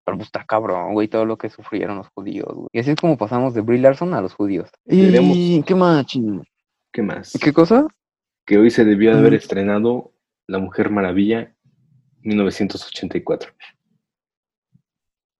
[0.04, 2.68] Pero pues está cabrón, güey, todo lo que sufrieron los judíos, güey.
[2.72, 4.68] Y así es como pasamos de Brie Larson a los judíos.
[4.86, 6.42] ¿Y qué más, chino?
[6.92, 7.38] ¿Qué más?
[7.40, 7.86] ¿Qué cosa?
[8.44, 9.36] Que hoy se debió de haber Mm.
[9.36, 10.12] estrenado
[10.48, 11.54] La Mujer Maravilla
[12.22, 13.52] 1984.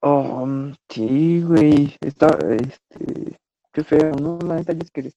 [0.00, 1.96] Oh, mm, sí, güey.
[2.00, 3.36] Está, este,
[3.72, 4.38] qué feo, ¿no?
[4.46, 5.10] La neta, yo sí quería,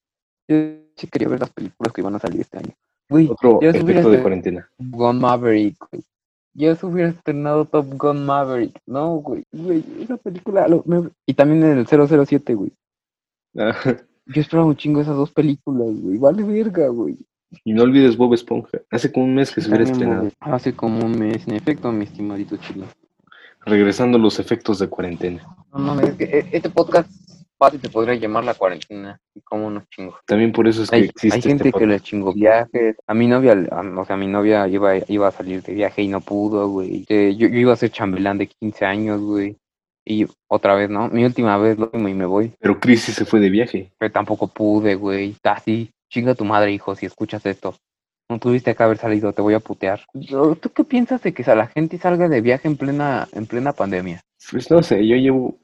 [0.48, 0.56] yo
[0.96, 2.74] sí quería ver las películas que iban a salir este año.
[3.08, 4.68] Güey, Otro efecto de cuarentena.
[4.78, 6.02] Gun Maverick, güey.
[6.56, 8.78] Ya se hubiera estrenado Top Gun Maverick.
[8.86, 10.66] No, güey, güey, esa película.
[10.68, 12.72] lo- me- y también el 007, güey.
[13.58, 13.74] Ah,
[14.26, 16.18] Yo esperaba un chingo esas dos películas, güey.
[16.18, 17.16] Vale verga, güey.
[17.64, 18.78] Y no olvides Bob Esponja.
[18.90, 20.28] Hace como un mes que se hubiera estrenado.
[20.40, 22.86] Hace como un mes, en efecto, mi estimadito chilo.
[23.64, 25.42] Regresando a los efectos de cuarentena.
[25.72, 27.10] No mames, es que e- este podcast
[27.58, 29.18] fácil se podría llamar la cuarentena.
[29.34, 30.16] Y como unos chingos.
[30.26, 31.90] También por eso es que Hay, existe hay gente este que podcast.
[31.90, 32.96] le chingó viajes.
[33.06, 36.08] A mi novia, a- o sea, mi novia iba, iba a salir de viaje y
[36.08, 37.04] no pudo, güey.
[37.08, 39.56] Eh, yo, yo iba a ser chambelán de 15 años, güey.
[40.04, 41.08] Y otra vez, ¿no?
[41.08, 42.52] Mi última vez lo mismo y me voy.
[42.60, 43.90] Pero Chris sí se fue de viaje.
[43.98, 45.34] Pero tampoco pude, güey.
[45.42, 47.74] Así, chinga tu madre, hijo, si escuchas esto.
[48.28, 50.04] No tuviste que haber salido, te voy a putear.
[50.12, 54.20] ¿Tú qué piensas de que la gente salga de viaje en plena, en plena pandemia?
[54.50, 55.58] Pues no sé, yo llevo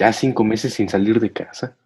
[0.00, 1.76] ya cinco meses sin salir de casa.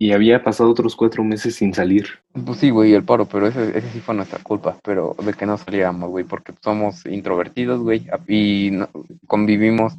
[0.00, 2.06] Y había pasado otros cuatro meses sin salir.
[2.46, 5.46] Pues sí, güey, el paro, pero ese, ese sí fue nuestra culpa, pero de que
[5.46, 8.88] no saliéramos, güey, porque somos introvertidos, güey, y no-
[9.26, 9.94] convivimos,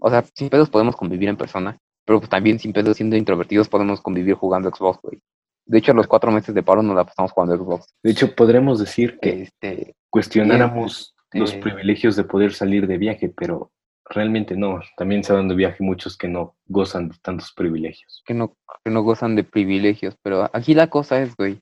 [0.00, 3.68] o sea, sin pedos podemos convivir en persona, pero pues también sin pedos siendo introvertidos
[3.68, 5.22] podemos convivir jugando Xbox, güey.
[5.64, 7.86] De hecho, los cuatro meses de paro nos la pasamos jugando Xbox.
[8.02, 11.60] De hecho, podremos decir que Este, cuestionáramos Bien, los eh.
[11.62, 13.70] privilegios de poder salir de viaje, pero
[14.10, 14.80] realmente no.
[14.96, 18.22] También se van de viaje muchos que no gozan de tantos privilegios.
[18.26, 21.60] que no, que no gozan de privilegios, pero aquí la cosa es, güey,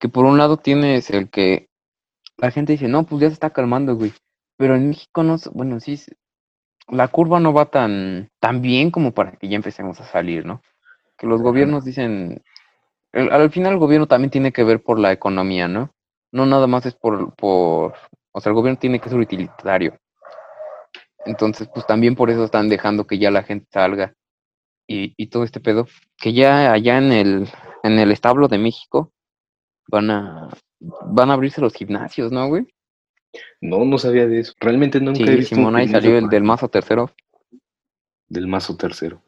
[0.00, 1.68] que por un lado tienes el que
[2.36, 4.12] la gente dice, no, pues ya se está calmando, güey,
[4.58, 5.98] pero en México no, bueno, sí,
[6.88, 10.62] la curva no va tan, tan bien como para que ya empecemos a salir, ¿no?
[11.18, 12.42] Que los gobiernos dicen,
[13.12, 15.90] el- al final el gobierno también tiene que ver por la economía, ¿no?
[16.32, 17.94] No nada más es por, por,
[18.32, 19.98] o sea, el gobierno tiene que ser utilitario.
[21.26, 24.14] Entonces, pues también por eso están dejando que ya la gente salga
[24.88, 25.86] y, y todo este pedo,
[26.18, 27.48] que ya allá en el,
[27.84, 29.12] en el establo de México
[29.88, 30.48] van a,
[30.80, 32.66] van a abrirse los gimnasios, ¿no, güey?
[33.60, 34.54] No, no sabía de eso.
[34.60, 37.10] Realmente nunca he Sí, visto un Simón, ahí salió el del mazo tercero.
[38.28, 39.20] del mazo tercero.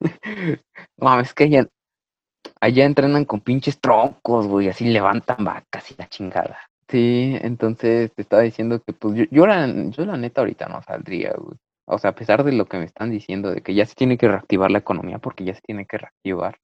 [0.98, 1.68] No, mames, es que allá,
[2.60, 6.58] allá entrenan con pinches troncos, güey, así levantan vacas y la chingada.
[6.92, 10.82] Sí, entonces te estaba diciendo que pues yo, yo, la, yo la neta ahorita no
[10.82, 11.58] saldría, güey.
[11.86, 14.18] O sea, a pesar de lo que me están diciendo, de que ya se tiene
[14.18, 16.58] que reactivar la economía, porque ya se tiene que reactivar.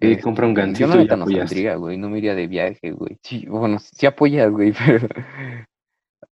[0.00, 2.34] Eh, Este, compra un Yo gancito la y neta no saldría, güey, no me iría
[2.34, 3.18] de viaje, güey.
[3.22, 5.08] Sí, bueno, sí apoyas, güey, pero...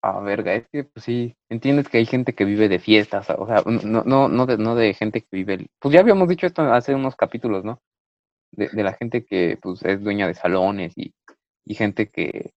[0.02, 3.46] Ah, verga, es que, pues sí, entiendes que hay gente que vive de fiestas, o
[3.46, 5.66] sea, no, no, no, de, no de gente que vive...
[5.80, 7.80] Pues ya habíamos dicho esto hace unos capítulos, ¿no?
[8.52, 11.14] De, de la gente que, pues, es dueña de salones y,
[11.66, 12.52] y gente que,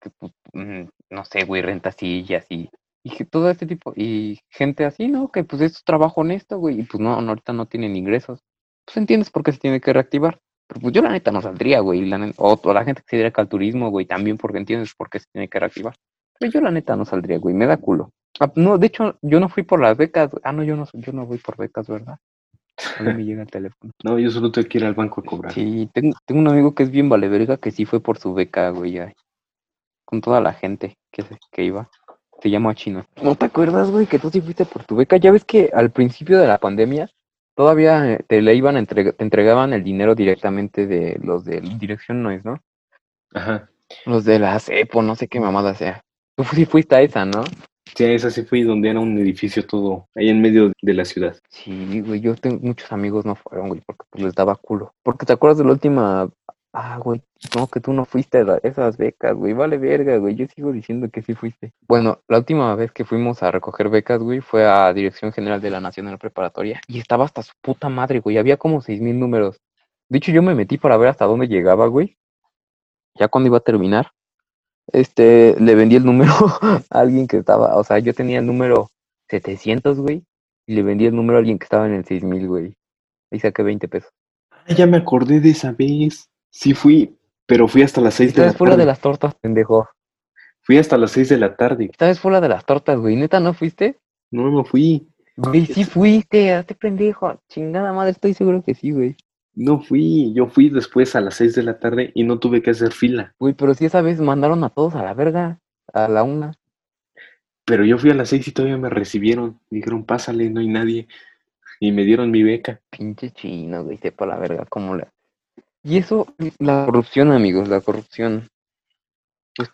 [0.00, 2.70] que pues, mm, no sé, güey, renta sillas y,
[3.02, 5.30] y todo este tipo, y gente así, ¿no?
[5.30, 8.40] Que, pues, es su trabajo honesto, güey, y pues no, no, ahorita no tienen ingresos.
[8.84, 10.40] Pues entiendes por qué se tiene que reactivar.
[10.68, 12.04] Pero pues yo la neta no saldría, güey.
[12.04, 15.08] La o, o la gente que se dedica al turismo, güey, también porque entiendes por
[15.08, 15.94] qué se tiene que reactivar.
[16.38, 17.54] Pero yo la neta no saldría, güey.
[17.54, 18.12] Me da culo.
[18.38, 20.30] Ah, no, de hecho, yo no fui por las becas.
[20.42, 22.18] Ah, no, yo no, yo no voy por becas, ¿verdad?
[22.98, 23.92] A mí me llega el teléfono.
[24.04, 25.52] No, yo solo tengo que ir al banco a cobrar.
[25.52, 28.34] Sí, tengo, tengo un amigo que es bien vale verga que sí fue por su
[28.34, 28.98] beca, güey.
[28.98, 29.12] ay,
[30.08, 31.90] Con toda la gente que, se- que iba.
[32.40, 33.04] Se llama Chino.
[33.22, 35.18] ¿No te acuerdas, güey, que tú sí fuiste por tu beca?
[35.18, 37.10] Ya ves que al principio de la pandemia
[37.54, 42.22] todavía eh, te le iban a te entregaban el dinero directamente de los de Dirección
[42.22, 42.62] Noise, ¿no?
[43.34, 43.68] Ajá.
[44.06, 46.00] Los de la CEPO, no sé qué mamada sea.
[46.36, 47.44] Tú sí fuiste a esa, ¿no?
[47.94, 51.04] Sí, a esa sí fui donde era un edificio todo ahí en medio de la
[51.04, 51.36] ciudad.
[51.50, 54.94] Sí, güey, yo tengo muchos amigos no fueron, güey, porque pues les daba culo.
[55.02, 56.30] Porque te acuerdas de la última,
[56.78, 57.20] ah, güey,
[57.56, 61.08] no, que tú no fuiste a esas becas, güey, vale verga, güey, yo sigo diciendo
[61.10, 61.72] que sí fuiste.
[61.88, 65.70] Bueno, la última vez que fuimos a recoger becas, güey, fue a Dirección General de
[65.70, 69.60] la la preparatoria y estaba hasta su puta madre, güey, había como seis mil números.
[70.08, 72.16] De hecho, yo me metí para ver hasta dónde llegaba, güey.
[73.16, 74.12] Ya cuando iba a terminar,
[74.92, 78.88] este, le vendí el número a alguien que estaba, o sea, yo tenía el número
[79.30, 80.22] 700, güey,
[80.66, 82.76] y le vendí el número a alguien que estaba en el 6000, güey.
[83.32, 84.10] Ahí saqué 20 pesos.
[84.52, 86.30] Ah, ya me acordé de esa vez.
[86.50, 88.82] Sí fui, pero fui hasta las seis de Esta la vez fue la tarde.
[88.82, 89.88] de las tortas, pendejo.
[90.62, 91.88] Fui hasta las seis de la tarde.
[91.90, 93.16] Esta vez fue la de las tortas, güey.
[93.16, 93.98] ¿Neta no fuiste?
[94.30, 95.08] No, no fui.
[95.36, 97.40] Güey, sí fuiste, hazte pendejo.
[97.48, 99.16] Chingada madre, estoy seguro que sí, güey.
[99.54, 100.32] No fui.
[100.34, 103.34] Yo fui después a las seis de la tarde y no tuve que hacer fila.
[103.38, 105.58] Güey, pero sí esa vez mandaron a todos a la verga.
[105.92, 106.52] A la una.
[107.64, 109.60] Pero yo fui a las seis y todavía me recibieron.
[109.70, 111.08] Me dijeron, pásale, no hay nadie.
[111.80, 112.80] Y me dieron mi beca.
[112.90, 115.08] Pinche chino, güey, sepa la verga cómo la.
[115.88, 116.26] Y eso,
[116.58, 118.46] la corrupción, amigos, la corrupción.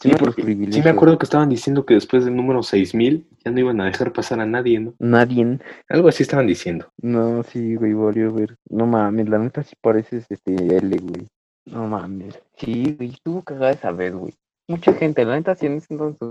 [0.00, 3.58] Sí, porque sí me acuerdo que estaban diciendo que después del número 6000 ya no
[3.58, 4.94] iban a dejar pasar a nadie, ¿no?
[5.00, 5.58] Nadie.
[5.88, 6.88] Algo así estaban diciendo.
[7.02, 8.56] No, sí, güey, volvió a ver.
[8.70, 11.26] No mames, la neta sí pareces este L, güey.
[11.66, 12.40] No mames.
[12.58, 14.34] Sí, güey, tuvo cagada esa vez, güey.
[14.68, 16.30] Mucha gente, la neta, si en ese entonces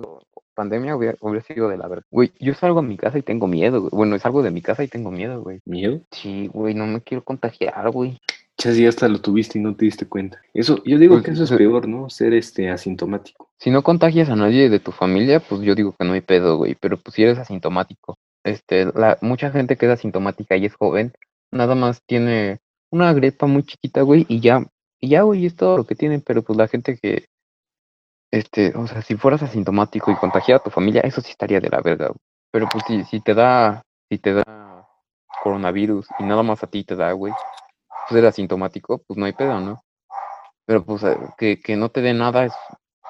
[0.55, 2.05] pandemia hubiera, hubiera sido de la verga.
[2.09, 3.91] Güey, yo salgo a mi casa y tengo miedo, güey.
[3.91, 5.59] Bueno, salgo de mi casa y tengo miedo, güey.
[5.65, 5.99] ¿Miedo?
[6.11, 8.17] Sí, güey, no me quiero contagiar, güey.
[8.57, 10.39] Chas, ya hasta lo tuviste y no te diste cuenta.
[10.53, 12.09] Eso, yo digo Pues, que eso es eh, peor, ¿no?
[12.09, 13.49] Ser este asintomático.
[13.59, 16.57] Si no contagias a nadie de tu familia, pues yo digo que no hay pedo,
[16.57, 16.75] güey.
[16.75, 21.13] Pero pues si eres asintomático, este, la, mucha gente que es asintomática y es joven,
[21.51, 22.59] nada más tiene
[22.91, 24.63] una gripa muy chiquita, güey, y ya,
[24.99, 26.21] y ya, güey, es todo lo que tienen.
[26.21, 27.25] Pero pues la gente que,
[28.31, 31.69] este, o sea, si fueras asintomático y contagiar a tu familia, eso sí estaría de
[31.69, 32.19] la verga, güey.
[32.51, 33.81] Pero pues si, si te da,
[34.11, 34.87] si te da
[35.43, 37.33] coronavirus y nada más a ti te da, güey,
[38.13, 39.83] pues eres asintomático, pues no hay pedo, ¿no?
[40.65, 42.53] Pero pues eh, que, que no te dé nada es,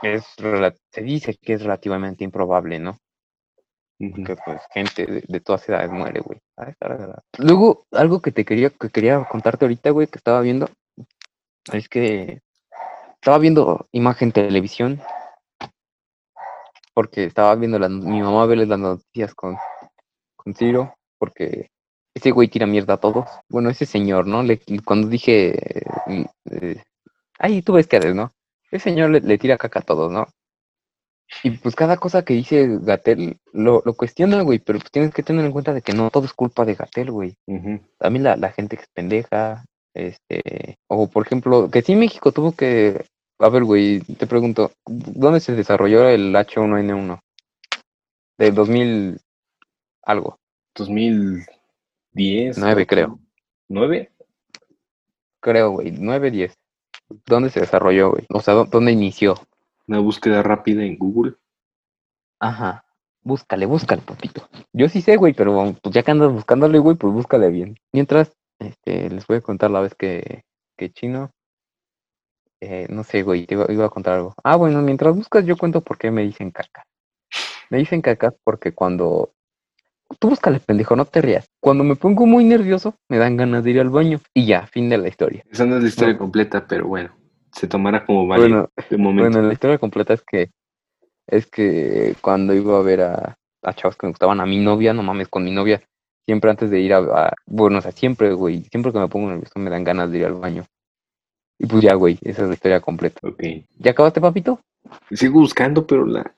[0.01, 0.26] es
[0.91, 2.97] se dice que es relativamente improbable, ¿no?
[3.99, 4.24] Ujú.
[4.24, 6.39] Que pues gente de, de todas edades muere, güey.
[7.38, 10.70] Luego, algo que te quería, que quería contarte ahorita, güey, que estaba viendo,
[11.74, 12.41] es que
[13.16, 15.01] estaba viendo imagen televisión,
[16.93, 19.58] porque estaba viendo la, mi mamá ve las noticias con,
[20.38, 21.72] con Ciro, porque
[22.14, 23.26] ese güey tira mierda a todos.
[23.49, 24.43] Bueno, ese señor, ¿no?
[24.43, 26.84] Le, cuando dije, eh, eh,
[27.39, 28.32] ay, tú ves que haces, ¿no?
[28.72, 30.28] Ese señor le, le tira caca a todos, ¿no?
[31.41, 35.24] Y pues cada cosa que dice Gatel lo, lo cuestiona, güey, pero pues tienes que
[35.24, 37.36] tener en cuenta de que no todo es culpa de Gatel, güey.
[37.47, 37.80] Ujú.
[37.97, 42.51] También la, la gente que es pendeja, este, o por ejemplo, que sí México tuvo
[42.53, 43.05] que,
[43.39, 47.20] a ver, güey, te pregunto, ¿dónde se desarrolló el H1N1?
[48.38, 49.20] De 2000
[50.03, 50.38] algo,
[52.14, 52.57] 2010.
[52.57, 53.20] Nueve, creo.
[53.70, 54.09] ¿Nueve?
[55.39, 56.53] creo, güey, 9, 10.
[57.26, 58.26] ¿Dónde se desarrolló, güey?
[58.30, 59.36] O sea, ¿dó- ¿dónde inició?
[59.88, 61.36] Una búsqueda rápida en Google.
[62.39, 62.86] Ajá.
[63.24, 64.47] Búscale, búscale, papito.
[64.72, 67.78] Yo sí sé, güey, pero pues ya que andas buscándole, güey, pues búscale bien.
[67.91, 70.43] Mientras, este, les voy a contar la vez que,
[70.78, 71.32] que Chino,
[72.61, 74.34] eh, no sé, güey, te iba, iba a contar algo.
[74.43, 76.84] Ah, bueno, mientras buscas, yo cuento por qué me dicen caca.
[77.70, 79.34] Me dicen caca porque cuando...
[80.20, 81.45] Tú búscale, pendejo, no te rías.
[81.60, 84.20] Cuando me pongo muy nervioso, me dan ganas de ir al baño.
[84.34, 85.43] Y ya, fin de la historia.
[85.51, 86.20] Esa no es la historia No.
[86.20, 87.12] completa, pero bueno,
[87.51, 89.30] se tomará como válido Bueno, de momento.
[89.32, 90.49] Bueno, la historia completa es que
[91.28, 94.93] es que cuando iba a ver a, a chavos que me gustaban, a mi novia,
[94.93, 95.82] no mames, con mi novia,
[96.26, 99.30] siempre antes de ir a, a- bueno, o sea, siempre, güey, siempre que me pongo
[99.30, 100.66] nervioso me dan ganas de ir al baño.
[101.58, 103.20] Y pues ya, güey, esa es la historia completa.
[103.24, 103.41] Ok.
[103.80, 104.60] ¿Ya acabaste, papito?
[105.12, 106.36] Sigo buscando, pero la,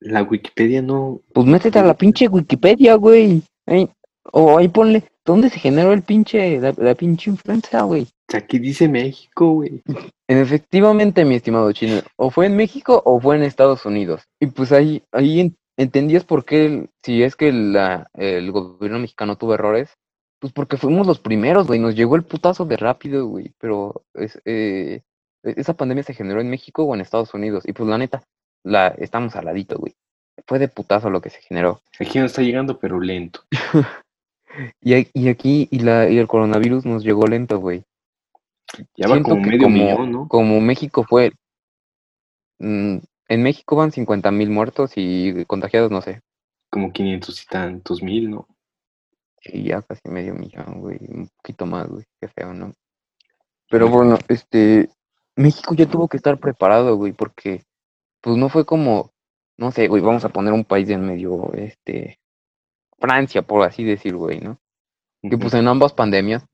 [0.00, 1.20] la Wikipedia no.
[1.32, 3.42] Pues métete a la pinche Wikipedia, güey.
[3.66, 3.88] Ahí-
[4.32, 8.06] o ahí ponle, ¿dónde se generó el pinche, la, la pinche influenza, güey?
[8.32, 9.82] Aquí dice México, güey.
[10.28, 14.22] Efectivamente, mi estimado chino, o fue en México o fue en Estados Unidos.
[14.38, 19.36] Y pues ahí, ahí en- entendías por qué, si es que la, el gobierno mexicano
[19.36, 19.90] tuvo errores,
[20.38, 24.40] pues porque fuimos los primeros, güey, nos llegó el putazo de rápido, güey, pero es,
[24.44, 25.02] eh,
[25.42, 28.22] e- esa pandemia se generó en México o en Estados Unidos, y pues la neta,
[28.62, 29.94] la, estamos al ladito, güey.
[30.46, 31.80] Fue de putazo lo que se generó.
[31.98, 33.42] Aquí no está llegando, pero lento.
[34.80, 37.84] Y, y aquí, y, la, y el coronavirus nos llegó lento, güey.
[38.96, 40.28] Ya va como medio como- millón, ¿no?
[40.28, 41.32] como México fue,
[42.58, 42.96] mm,
[43.28, 46.20] en México van 50 mil muertos y contagiados, no sé,
[46.68, 48.46] Como 500 y tantos mil, ¿no?
[49.42, 52.74] y ya casi medio millón, güey, un poquito más, güey, qué feo, ¿no?
[53.70, 54.90] Pero bueno, este,
[55.36, 57.62] México ya tuvo que estar preparado, güey, porque,
[58.20, 59.12] pues no fue como,
[59.58, 62.18] no sé, güey, vamos a poner un país en medio, este,
[62.98, 64.58] Francia, por así decir, güey, ¿no?
[65.22, 66.46] que pues en ambas pandemias,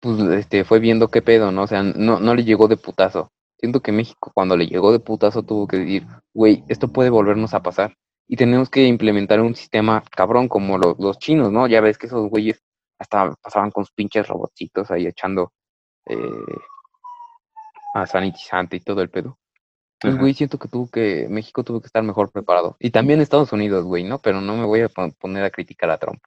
[0.00, 1.62] pues este, fue viendo qué pedo, ¿no?
[1.64, 3.30] O sea, no, no le llegó de putazo.
[3.58, 7.54] Siento que México cuando le llegó de putazo tuvo que decir, güey, esto puede volvernos
[7.54, 7.94] a pasar.
[8.28, 11.66] Y tenemos que implementar un sistema cabrón como lo- los chinos, ¿no?
[11.68, 12.62] Ya ves que esos güeyes
[12.98, 15.52] hasta pasaban con sus pinches robotcitos ahí echando
[16.06, 16.16] eh,
[17.94, 19.38] a sanitizante y todo el pedo.
[20.04, 20.20] Pues, Ajá.
[20.22, 22.76] güey, siento que tuvo que, México tuvo que estar mejor preparado.
[22.78, 24.18] Y también Estados Unidos, güey, ¿no?
[24.18, 26.20] Pero no me voy a pon- poner a criticar a Trump.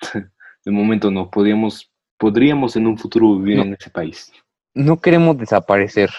[0.64, 1.30] De momento no.
[1.30, 3.62] Podríamos, podríamos en un futuro vivir No.
[3.64, 4.32] en ese país.
[4.74, 6.10] no queremos desaparecer.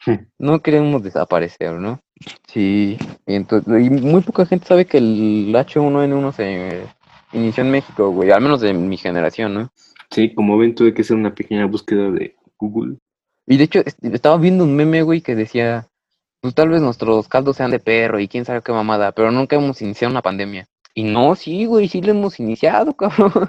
[0.38, 1.98] No queremos desaparecer, ¿no?
[2.46, 2.96] Sí,
[3.26, 6.84] y, entonces, y muy poca gente sabe que el H1N1 se
[7.32, 9.72] inició en México, güey, al menos de mi generación, ¿no?
[10.10, 12.98] Sí, como ven, tuve que hacer una pequeña búsqueda de Google.
[13.46, 15.86] Y de hecho, est- estaba viendo un meme, güey, que decía,
[16.44, 19.56] pues tal vez nuestros caldos sean de perro y quién sabe qué mamada, pero nunca
[19.56, 20.68] hemos iniciado una pandemia.
[20.92, 23.48] Y no, sí, güey, sí lo hemos iniciado, cabrón.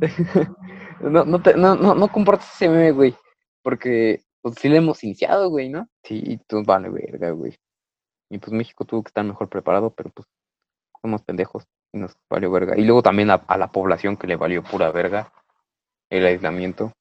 [1.00, 3.14] no, no, te- no, no, no compartas ese meme, güey,
[3.62, 5.88] porque pues sí lo hemos iniciado, güey, ¿no?
[6.02, 7.56] Sí, y pues vale, verga, güey.
[8.28, 10.28] Y pues México tuvo que estar mejor preparado, pero pues
[11.00, 11.64] somos pendejos
[11.94, 12.76] y nos valió verga.
[12.78, 15.32] Y luego también a, a la población que le valió pura verga
[16.10, 16.92] el aislamiento.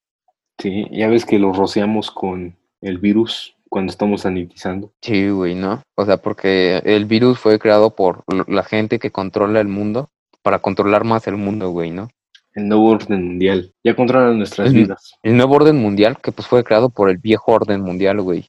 [0.58, 4.92] Sí, ya ves que lo rociamos con el virus cuando estamos sanitizando.
[5.02, 5.82] Sí, güey, ¿no?
[5.96, 10.10] O sea, porque el virus fue creado por la gente que controla el mundo
[10.44, 12.08] para controlar más el mundo, güey, ¿no?
[12.54, 13.74] El nuevo orden mundial.
[13.84, 15.16] Ya controlan nuestras El- vidas.
[15.24, 18.48] El nuevo orden mundial que pues fue creado por el viejo orden mundial, güey.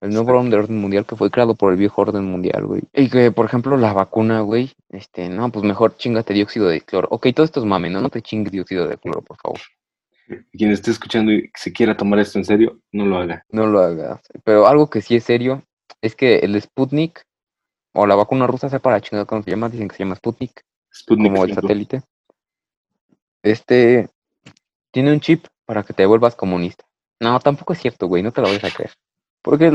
[0.00, 2.82] El nuevo orden mundial que fue creado por el viejo orden mundial, güey.
[2.92, 7.08] Y que, por ejemplo, la vacuna, güey, este, no, pues mejor chingate dióxido de cloro.
[7.10, 8.00] Ok, todo esto es mame, ¿no?
[8.00, 9.58] No te chingues dióxido de cloro, por favor.
[10.52, 13.44] Quien esté escuchando y se quiera tomar esto en serio, no lo haga.
[13.50, 14.20] No lo hagas.
[14.44, 15.62] Pero algo que sí es serio
[16.00, 17.24] es que el Sputnik
[17.94, 20.62] o la vacuna rusa, sepa la chingada cómo se llama, dicen que se llama Sputnik,
[20.92, 21.60] Sputnik como el 5.
[21.60, 22.02] satélite.
[23.42, 24.08] Este
[24.92, 26.84] tiene un chip para que te vuelvas comunista.
[27.20, 28.92] No, tampoco es cierto, güey, no te lo vayas a creer.
[29.42, 29.72] Porque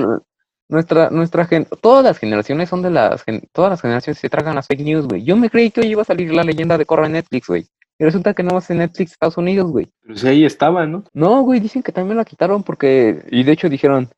[0.70, 4.56] nuestra, nuestra gen, todas las generaciones son de las, gen- todas las generaciones se tragan
[4.56, 5.24] las fake news, güey.
[5.24, 7.66] Yo me creí que hoy iba a salir la leyenda de Corra en Netflix, güey.
[8.00, 9.92] Y resulta que no a ser Netflix Estados Unidos, güey.
[10.02, 11.04] Pero si ahí estaba, ¿no?
[11.14, 14.10] No, güey, dicen que también la quitaron porque, y de hecho dijeron,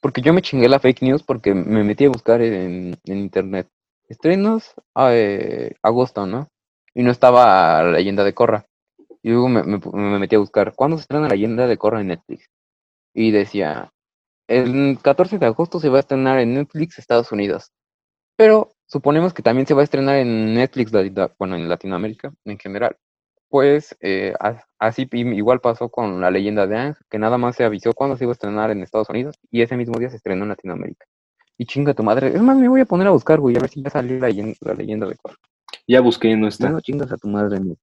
[0.00, 3.68] porque yo me chingué la fake news porque me metí a buscar en, en internet.
[4.08, 4.74] Estrenos
[5.10, 6.48] eh, agosto, ¿no?
[6.94, 8.66] Y no estaba la leyenda de Corra.
[9.22, 12.08] Y luego me, me metí a buscar, ¿cuándo se estrena la leyenda de Corra en
[12.08, 12.48] Netflix?
[13.14, 13.92] Y decía,
[14.48, 17.70] el 14 de agosto se va a estrenar en Netflix Estados Unidos.
[18.36, 20.90] Pero suponemos que también se va a estrenar en Netflix,
[21.38, 22.96] bueno, en Latinoamérica en general.
[23.48, 24.34] Pues eh,
[24.78, 28.24] así igual pasó con la leyenda de Ang, que nada más se avisó cuándo se
[28.24, 31.06] iba a estrenar en Estados Unidos y ese mismo día se estrenó en Latinoamérica.
[31.56, 32.28] Y chinga tu madre.
[32.28, 34.28] Es más, me voy a poner a buscar, güey, a ver si ya salió la,
[34.28, 35.36] leyen- la leyenda de Korra.
[35.86, 36.68] Ya busqué, no está.
[36.70, 37.58] No, chingas a tu madre.
[37.58, 37.74] No,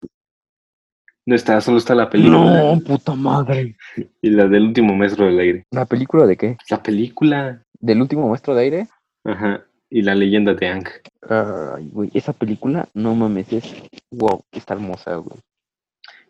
[1.26, 2.38] No está, solo está la película.
[2.74, 3.76] no puta madre.
[4.22, 5.64] Y la del último maestro del aire.
[5.72, 6.58] ¿La película de qué?
[6.70, 7.64] La película.
[7.80, 8.88] ¿Del último maestro de aire?
[9.24, 9.66] Ajá.
[9.90, 10.88] Y la leyenda de Ang.
[11.28, 13.76] Ay, güey, esa película, no mames, es...
[14.12, 15.40] Wow, está hermosa, güey.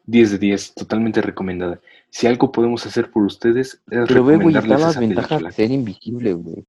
[0.08, 1.80] 10 de 10, totalmente recomendada.
[2.10, 6.34] Si algo podemos hacer por ustedes es Pero ve, güey, las ventajas de ser invisible,
[6.34, 6.66] güey.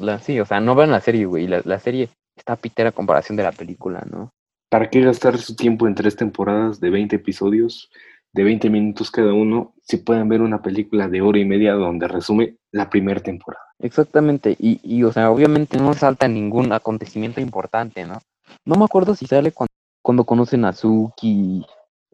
[0.00, 1.46] La, sí, o sea, no vean la serie, güey.
[1.46, 4.32] La, la serie está pitera a comparación de la película, ¿no?
[4.68, 7.90] ¿Para qué gastar su tiempo en tres temporadas de 20 episodios,
[8.32, 12.08] de 20 minutos cada uno, si pueden ver una película de hora y media donde
[12.08, 13.62] resume la primera temporada?
[13.78, 18.20] Exactamente, y, y o sea, obviamente no salta ningún acontecimiento importante, ¿no?
[18.64, 19.72] No me acuerdo si sale cuando,
[20.02, 21.64] cuando conocen a Suki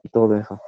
[0.03, 0.61] y todo eso.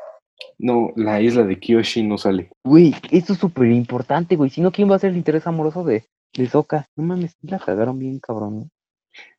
[0.59, 2.51] No, la isla de Kyoshi no sale.
[2.64, 4.51] Güey, eso es súper importante, güey.
[4.51, 6.05] Si no, ¿quién va a ser el interés amoroso de,
[6.37, 6.87] de Sokka?
[6.97, 8.59] No mames, la cagaron bien, cabrón.
[8.59, 8.68] ¿no?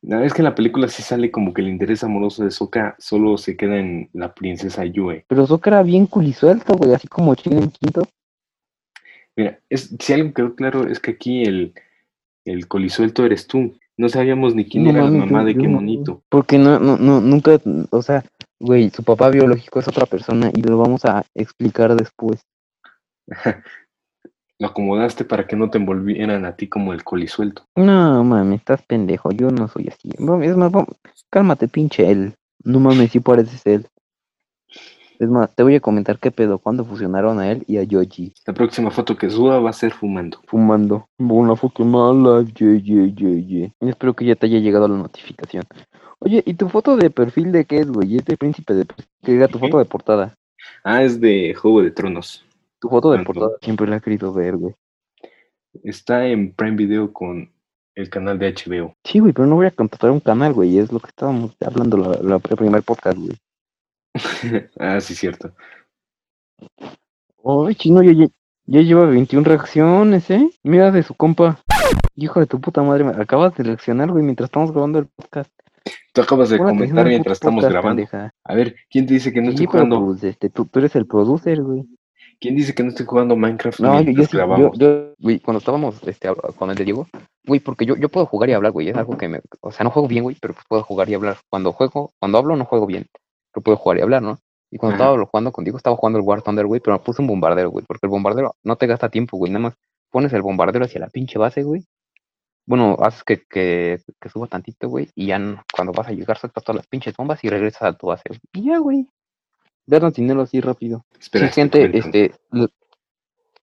[0.02, 2.50] La verdad es que en la película sí sale como que el interés amoroso de
[2.50, 5.24] Sokka solo se queda en la princesa Yue.
[5.28, 8.02] Pero Sokka era bien culisuelto, güey, así como Chin en quinto.
[9.36, 11.74] Mira, es, si algo quedó claro es que aquí el,
[12.46, 13.76] el colisuelto eres tú.
[13.98, 16.22] No sabíamos ni quién No era la mames, mamá yo- de qué no- monito.
[16.28, 17.58] Porque no, no, no, nunca,
[17.90, 18.24] o sea,
[18.60, 22.44] güey, su papá biológico es otra persona y lo vamos a explicar después.
[24.58, 27.66] Lo acomodaste para que no te envolvieran a ti como el colisuelto.
[27.76, 30.08] No mames, estás pendejo, yo no soy así.
[30.08, 30.96] Es más, vamos,
[31.28, 32.34] cálmate, pinche él.
[32.64, 33.86] No mames, sí pareces él.
[35.18, 38.34] Es más, te voy a comentar qué pedo cuando fusionaron a él y a Yoji.
[38.46, 40.40] La próxima foto que suba va a ser fumando.
[40.46, 41.08] Fumando.
[41.18, 43.72] Una foto mala, ye, ye, ye, ye.
[43.80, 45.64] Espero que ya te haya llegado la notificación.
[46.18, 48.16] Oye, ¿y tu foto de perfil de qué es, güey?
[48.16, 48.86] Es de príncipe de...
[49.22, 50.34] Que era tu foto de portada.
[50.84, 52.44] Ah, es de Juego de Tronos.
[52.78, 53.32] Tu foto de Tanto.
[53.32, 54.74] portada siempre la he querido ver, güey.
[55.82, 57.50] Está en Prime Video con
[57.94, 58.94] el canal de HBO.
[59.04, 60.78] Sí, güey, pero no voy a contratar un canal, güey.
[60.78, 63.36] Es lo que estábamos hablando la, la el primer podcast, güey.
[64.78, 65.52] ah, sí, cierto.
[67.44, 68.26] Ay, chino, ya, ya,
[68.66, 70.48] ya lleva 21 reacciones, ¿eh?
[70.62, 71.60] Mira de su compa.
[72.14, 75.50] Hijo de tu puta madre, me acabas de reaccionar, güey, mientras estamos grabando el podcast.
[76.12, 78.02] Tú acabas de comentar mientras estamos podcast, grabando.
[78.02, 78.34] pendeja.
[78.42, 80.04] A ver, ¿quién te dice que no Sí, estoy jugando?
[80.04, 81.84] pues, este, tú, tú eres el producer, güey.
[82.40, 84.78] ¿Quién dice que no estoy jugando Minecraft No, yo, yo, grabamos?
[84.78, 87.06] yo, güey, cuando estábamos este, con el de Diego,
[87.46, 89.84] güey, porque yo, yo puedo jugar y hablar, güey, es algo que me, o sea,
[89.84, 91.38] no juego bien, güey, pero pues puedo jugar y hablar.
[91.48, 93.06] Cuando juego, cuando hablo no juego bien,
[93.56, 94.38] pero puedo jugar y hablar, ¿no?
[94.70, 95.04] Y cuando Ajá.
[95.12, 97.84] estaba jugando contigo, estaba jugando el War Thunder, güey, pero me puse un bombardero, güey,
[97.86, 99.74] porque el bombardero no te gasta tiempo, güey, nada más
[100.10, 101.86] pones el bombardero hacia la pinche base, güey.
[102.66, 106.64] Bueno, haces que, que, que suba tantito, güey, y ya cuando vas a llegar sueltas
[106.64, 108.24] todas las pinches bombas y regresas a tu base.
[108.52, 109.08] Y ya, güey.
[109.86, 111.04] Darnos dinero así rápido.
[111.18, 112.66] Espera, Sí, gente, este, le,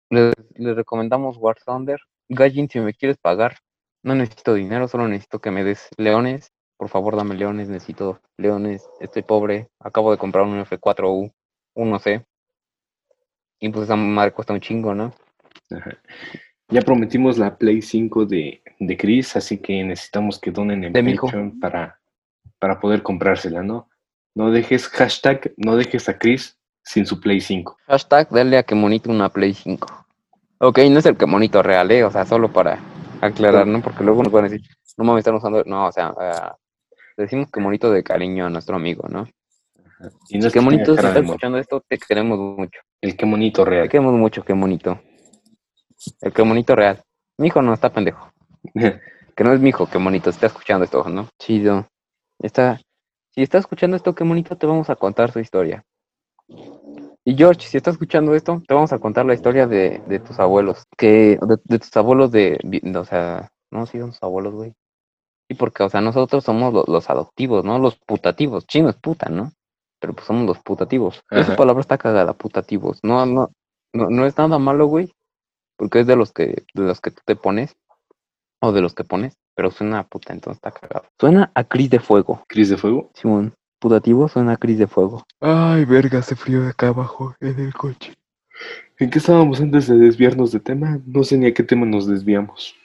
[0.10, 2.00] le- le recomendamos War Thunder.
[2.30, 3.58] Gallin, si me quieres pagar,
[4.04, 6.52] no necesito dinero, solo necesito que me des leones.
[6.84, 8.90] Por favor, dame leones, necesito leones.
[9.00, 11.32] Estoy pobre, acabo de comprar un F4U,
[11.78, 12.26] 1C.
[13.62, 15.14] Y pues esa madre cuesta un chingo, ¿no?
[15.72, 15.98] Ajá.
[16.68, 21.28] Ya prometimos la Play 5 de, de Chris, así que necesitamos que donen en hijo.
[21.28, 22.02] Patreon para,
[22.60, 23.88] para poder comprársela, ¿no?
[24.36, 27.78] No dejes hashtag, no dejes a Chris sin su Play 5.
[27.88, 29.88] Hashtag, dale a que monito una Play 5.
[30.58, 32.04] Ok, no es el que monito real, ¿eh?
[32.04, 32.78] O sea, solo para
[33.22, 33.82] aclarar, ¿no?
[33.82, 34.68] Porque luego nos van a decir,
[34.98, 35.64] no mames, están usando.
[35.64, 36.14] No, o sea,
[37.18, 39.28] decimos que monito de cariño a nuestro amigo, ¿no?
[40.30, 41.20] Y no es qué bonito, si mono.
[41.20, 42.80] escuchando esto, te queremos mucho.
[43.02, 43.90] El qué bonito Te real.
[43.90, 45.00] queremos mucho, qué bonito.
[46.22, 47.02] El qué bonito real.
[47.38, 48.32] Mi hijo no está pendejo.
[49.36, 51.28] Que no es mi hijo, qué bonito, está escuchando esto, ¿no?
[51.40, 51.88] Chido.
[52.40, 52.80] Está,
[53.32, 55.84] si está escuchando esto, qué bonito, te vamos a contar su historia.
[57.26, 60.40] Y George, si estás escuchando esto, te vamos a contar la historia de, de tus
[60.40, 60.84] abuelos.
[60.96, 62.60] Que, de, de tus abuelos de-
[62.96, 64.74] o sea, no, sí son tus abuelos, güey.
[65.50, 67.80] Sí, porque, o sea, nosotros somos lo- los adoptivos, ¿no?
[67.80, 68.66] Los putativos.
[68.68, 69.52] Chino es puta, ¿no?
[70.00, 71.22] Pero pues somos los putativos.
[71.32, 73.00] Esa palabra está cagada, putativos.
[73.04, 73.52] No, no,
[73.94, 75.12] no, no es nada malo, güey.
[75.78, 77.76] Porque es de los que, de los que tú te pones.
[78.62, 79.36] O de los que pones.
[79.56, 81.06] Pero suena a puta, entonces está cagado.
[81.20, 82.44] Suena a Cris de Fuego.
[82.48, 83.12] Cris de fuego.
[83.14, 85.26] Simón, putativo suena a Cris de Fuego.
[85.42, 88.14] Ay, verga, hace frío de acá abajo en el coche.
[89.00, 91.00] ¿En qué estábamos antes de desviarnos de tema?
[91.06, 92.76] No sé ni a qué tema nos desviamos.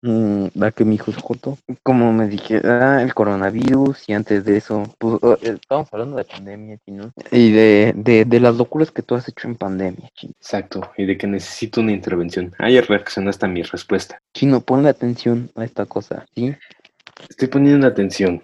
[0.00, 1.58] Mm, ¿Va que mi hijo es joto?
[1.82, 6.16] Como me dije, ah, el coronavirus y antes de eso, pues, oh, eh, estábamos hablando
[6.16, 7.10] de pandemia, chino.
[7.32, 10.32] Y de, de, de las locuras que tú has hecho en pandemia, chino.
[10.38, 10.82] Exacto.
[10.96, 12.52] Y de que necesito una intervención.
[12.60, 14.20] Ya reaccionaste a mi respuesta.
[14.34, 16.54] Chino, ponle atención a esta cosa, ¿sí?
[17.28, 18.42] Estoy poniendo atención.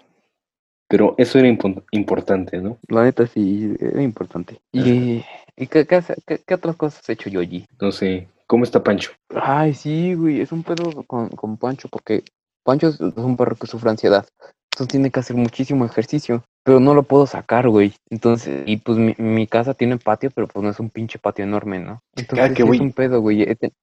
[0.87, 2.77] Pero eso era impo- importante, ¿no?
[2.89, 4.59] La neta sí, era importante.
[4.71, 5.23] ¿Y,
[5.57, 7.65] ¿y qué, qué, qué- qué otras cosas has hecho, Yoji?
[7.81, 8.27] No sé.
[8.47, 9.11] ¿Cómo está Pancho?
[9.29, 12.23] Ay, sí, güey, es un pedo con, con Pancho, porque
[12.63, 14.27] Pancho es, un perro que sufre ansiedad.
[14.71, 17.93] Entonces tiene que hacer muchísimo ejercicio, pero no lo puedo sacar, güey.
[18.09, 21.45] Entonces, y pues mi, mi casa tiene patio, pero pues no es un pinche patio
[21.45, 22.01] enorme, ¿no?
[22.15, 23.43] Entonces que sí voy- es un pedo, güey.
[23.43, 23.73] He, te-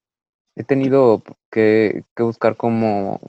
[0.54, 3.20] he tenido que, que buscar cómo,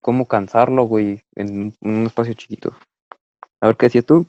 [0.00, 2.72] cómo cansarlo, güey, en un- un espacio chiquito.
[3.60, 4.26] A ver, ¿qué hacías tú?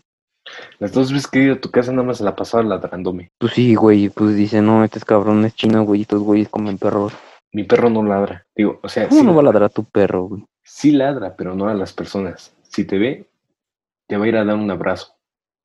[0.79, 3.31] Las dos veces que he ido a tu casa nada más se la pasaba ladrándome.
[3.37, 6.77] Pues sí, güey, pues dice, no, este es cabrón, es chino, güey, estos güeyes comen
[6.77, 7.13] perros.
[7.51, 8.45] Mi perro no ladra.
[8.55, 10.45] Digo, o sea, ¿Cómo sí, no va a ladrar tu perro, güey?
[10.63, 12.53] sí ladra, pero no a las personas.
[12.61, 13.27] Si te ve,
[14.07, 15.15] te va a ir a dar un abrazo.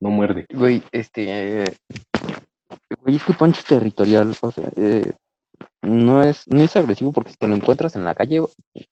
[0.00, 0.46] No muerde.
[0.52, 1.62] Güey, este.
[1.62, 1.64] eh,
[3.00, 5.12] Güey, es que Pancho es territorial, o sea, eh,
[5.82, 8.42] no es, no es agresivo porque si te lo encuentras en la calle,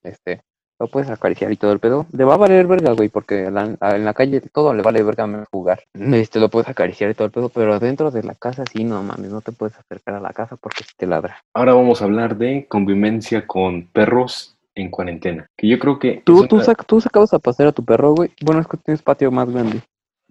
[0.03, 0.43] este,
[0.83, 2.07] lo puedes acariciar y todo el pedo.
[2.13, 5.27] Le va a valer verga, güey, porque la- en la calle todo le vale verga
[5.27, 5.85] menos jugar.
[5.95, 9.03] Este, lo puedes acariciar y todo el pedo, pero dentro de la casa sí, no
[9.03, 11.37] mames, no te puedes acercar a la casa porque si te ladra.
[11.55, 15.47] Ahora vamos a hablar de convivencia con perros en cuarentena.
[15.57, 16.23] Que yo creo que.
[16.25, 18.31] ¿Tú, tú, una- sac- tú sacabas a pasear a tu perro, güey?
[18.45, 19.83] Bueno, es que tienes patio más grande.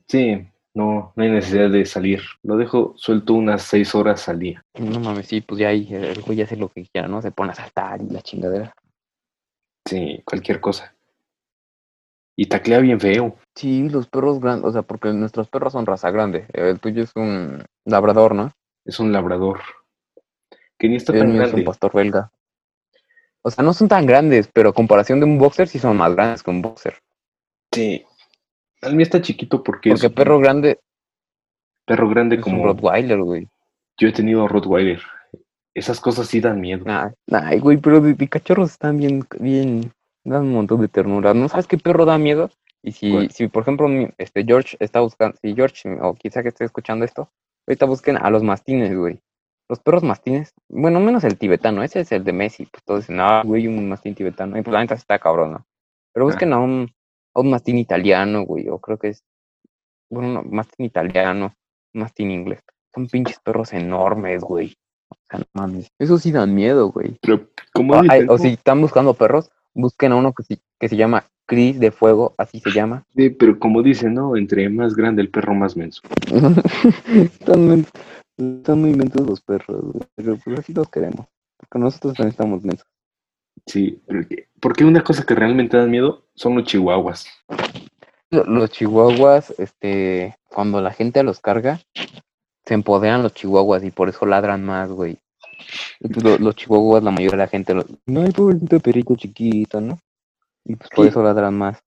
[0.08, 2.22] Sí, no, no hay necesidad de salir.
[2.44, 4.62] Lo dejo suelto unas seis horas al día.
[4.80, 7.22] No mames, sí, pues ya ahí el güey hace lo que quiera, ¿no?
[7.22, 8.74] Se pone a saltar y la chingadera.
[9.86, 10.94] Sí, cualquier cosa.
[12.36, 13.36] Y taclea bien feo.
[13.56, 16.46] Sí, los perros grandes, o sea, porque nuestros perros son raza grande.
[16.54, 18.52] El tuyo es un labrador, ¿no?
[18.86, 19.60] Es un labrador.
[20.78, 21.66] Que ni está El tan mío es un grande.
[21.66, 22.32] pastor belga.
[23.44, 26.14] O sea, no son tan grandes, pero a comparación de un boxer sí son más
[26.16, 26.96] grandes que un boxer.
[27.74, 28.06] Sí.
[28.82, 30.80] Al mío está chiquito porque, Porque es perro grande
[31.86, 33.48] perro grande es un como Rottweiler, güey.
[33.98, 35.02] yo he tenido Rottweiler.
[35.74, 36.86] Esas cosas sí dan miedo.
[37.32, 39.92] Ay, güey, pero de, de cachorros están bien, bien,
[40.24, 41.34] dan un montón de ternura.
[41.34, 42.50] ¿No sabes qué perro da miedo?
[42.84, 46.66] Y si, si por ejemplo, este George está buscando, si George, o quizá que esté
[46.66, 47.30] escuchando esto,
[47.68, 49.20] ahorita busquen a los mastines, güey.
[49.70, 53.20] Los perros mastines, bueno, menos el tibetano, ese es el de Messi, pues todos dicen,
[53.22, 55.66] ah, güey, un mastín tibetano, y pues la neta está cabrón, ¿no?
[56.12, 56.92] Pero busquen a un,
[57.34, 59.24] a un mastín italiano, güey, o creo que es,
[60.10, 61.54] bueno, no, mastín italiano,
[61.94, 62.62] mastín inglés.
[62.94, 64.76] Son pinches perros enormes, güey.
[65.32, 65.88] O sea, no mames.
[65.98, 67.18] Eso sí dan miedo, güey.
[67.22, 67.48] Pero
[67.96, 68.38] O, ay, dicen, o ¿no?
[68.38, 72.34] si están buscando perros, busquen a uno que, se- que se llama Cris de Fuego,
[72.38, 73.06] así se llama.
[73.16, 74.36] Sí, pero como dicen, ¿no?
[74.36, 76.02] Entre más grande el perro, más menso.
[77.14, 77.86] están,
[78.82, 81.28] muy mentos los perros, güey, pero pues así los queremos.
[81.58, 82.88] Porque nosotros también estamos mensos.
[83.68, 84.02] Sí,
[84.60, 87.26] porque, una cosa que realmente da miedo son los chihuahuas.
[88.32, 91.80] Lo- Los chihuahuas, este, cuando la gente los carga,
[92.72, 95.18] se empoderan los chihuahuas y por eso ladran más, güey.
[96.00, 99.82] Pues lo- los chihuahuas, la mayoría de la gente, lo- no hay pobrecito perrito chiquito,
[99.82, 100.00] ¿no?
[100.64, 101.10] Y pues por Sí.
[101.10, 101.80] eso ladran más.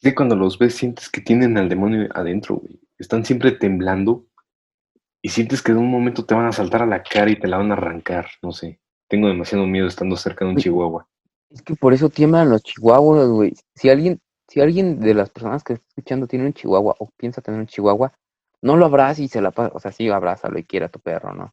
[0.00, 2.80] Es que cuando los ves sientes que tienen al demonio adentro, güey.
[2.98, 4.26] Están siempre temblando
[5.22, 7.46] y sientes que de un momento te van a saltar a la cara y te
[7.46, 8.26] la van a arrancar.
[8.42, 8.80] No sé.
[9.08, 11.06] Tengo demasiado miedo estando cerca de un chihuahua.
[11.50, 13.54] Es que por eso tiemblan los chihuahuas, güey.
[13.76, 14.18] Si alguien,
[14.48, 17.68] si alguien de las personas que está escuchando tiene un chihuahua o piensa tener un
[17.68, 18.12] chihuahua,
[18.62, 21.00] no lo abraza y se la pasa, o sea, sí, abrázalo y quiera a tu
[21.00, 21.52] perro, ¿no?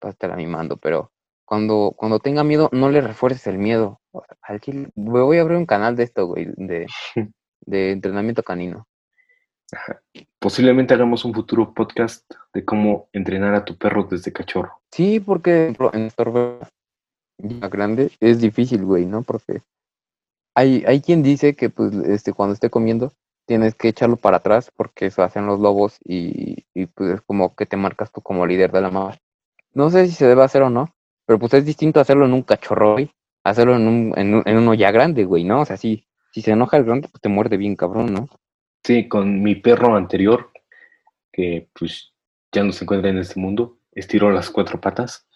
[0.00, 1.12] Pásatela mimando, pero
[1.44, 4.00] cuando, cuando tenga miedo, no le refuerces el miedo.
[4.12, 6.86] O sea, al chile- güey, voy a abrir un canal de esto, güey, de,
[7.60, 8.86] de entrenamiento canino.
[10.38, 14.80] Posiblemente hagamos un futuro podcast de cómo entrenar a tu perro desde cachorro.
[14.90, 16.60] Sí, porque en estorbo
[17.38, 19.22] grande es difícil, güey, ¿no?
[19.22, 19.62] Porque
[20.54, 23.12] hay, hay quien dice que pues este cuando esté comiendo
[23.48, 27.56] tienes que echarlo para atrás porque eso hacen los lobos y, y pues es como
[27.56, 29.18] que te marcas tú como líder de la manada.
[29.74, 30.94] No sé si se debe hacer o no,
[31.26, 33.10] pero pues es distinto hacerlo en un cachorro, güey,
[33.44, 35.62] hacerlo en, un, en, un- en uno ya grande, güey, ¿no?
[35.62, 38.28] O sea, si, si se enoja el grande, pues te muerde bien, cabrón, ¿no?
[38.84, 40.50] Sí, con mi perro anterior,
[41.32, 42.12] que pues
[42.52, 45.26] ya no se encuentra en este mundo, estiró las cuatro patas,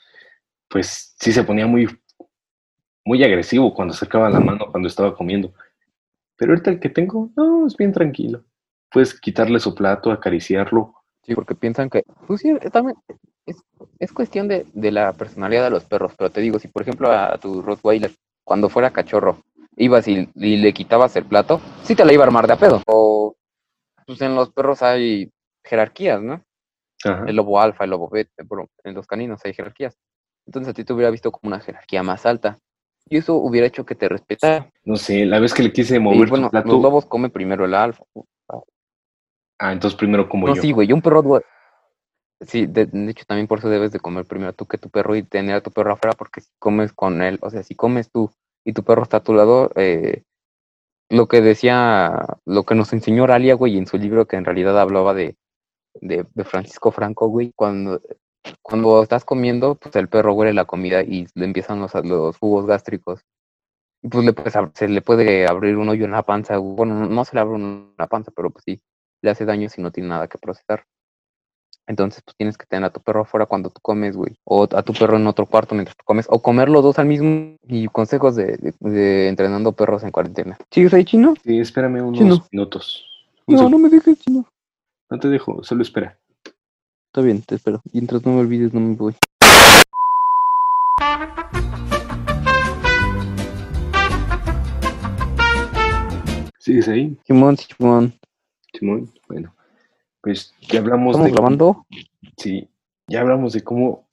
[0.68, 1.88] pues sí se ponía muy,
[3.04, 5.52] muy agresivo cuando acercaba la mano cuando estaba comiendo.
[6.42, 8.42] Pero ahorita el que tengo, no, es bien tranquilo.
[8.90, 10.92] Puedes quitarle su plato, acariciarlo.
[11.22, 12.96] Sí, porque piensan que, pues sí, también
[13.46, 13.62] es,
[14.00, 17.12] es cuestión de, de la personalidad de los perros, pero te digo, si por ejemplo
[17.12, 18.10] a tu Rottweiler,
[18.42, 19.38] cuando fuera cachorro,
[19.76, 22.56] ibas y, y le quitabas el plato, sí te la iba a armar de a
[22.56, 22.82] pedo.
[22.88, 23.36] O,
[24.04, 25.30] pues en los perros hay
[25.64, 26.42] jerarquías, ¿no?
[27.04, 27.24] Ajá.
[27.28, 29.96] El lobo alfa, el lobo beta, bueno, en los caninos hay jerarquías.
[30.44, 32.58] Entonces a ti te hubiera visto como una jerarquía más alta.
[33.08, 34.70] Y eso hubiera hecho que te respetara.
[34.84, 36.68] No sé, la vez que le quise mover bueno, su plato.
[36.68, 38.04] los lobos comen primero el alfa.
[39.58, 40.62] Ah, entonces primero como No, yo.
[40.62, 41.40] sí, güey, un perro...
[42.40, 45.14] Sí, de, de hecho también por eso debes de comer primero tú que tu perro
[45.14, 48.10] y tener a tu perro afuera porque si comes con él, o sea, si comes
[48.10, 48.32] tú
[48.64, 50.24] y tu perro está a tu lado, eh,
[51.08, 54.80] lo que decía, lo que nos enseñó Ralia, güey, en su libro que en realidad
[54.80, 55.36] hablaba de,
[56.00, 58.00] de, de Francisco Franco, güey, cuando,
[58.62, 62.66] cuando estás comiendo, pues el perro huele la comida y le empiezan los, los jugos
[62.66, 63.20] gástricos.
[64.02, 67.06] Y pues le puedes ab- se le puede abrir un hoyo en la panza, bueno,
[67.06, 68.80] no- se le abre un- una panza, pero pues sí,
[69.22, 70.84] le hace daño si no tiene nada que procesar.
[71.86, 74.36] Entonces, pues tienes que tener a tu perro afuera cuando tú comes, güey.
[74.44, 76.26] O a tu perro en otro cuarto mientras tú comes.
[76.30, 77.56] O comer los dos al mismo.
[77.66, 80.56] Y consejos de, de- de entrenando perros en cuarentena.
[80.70, 81.34] ¿Sigues ahí, chino?
[81.44, 82.46] Sí, espérame unos Chino.
[82.52, 83.04] minutos.
[83.46, 83.78] Un No, segundo.
[83.78, 84.46] no me dejes, chino.
[85.10, 86.18] no te dejo, solo espera.
[87.12, 87.82] Está bien, te espero.
[87.92, 89.14] Mientras no me olvides, no me voy.
[96.58, 98.18] ¿Sigues ahí, Simón, Simón.
[98.72, 99.12] Simón?
[99.28, 99.54] Bueno,
[100.22, 101.32] pues ya hablamos ¿Estamos de...
[101.32, 101.86] grabando?
[102.38, 102.70] Sí,
[103.08, 104.08] ya hablamos de cómo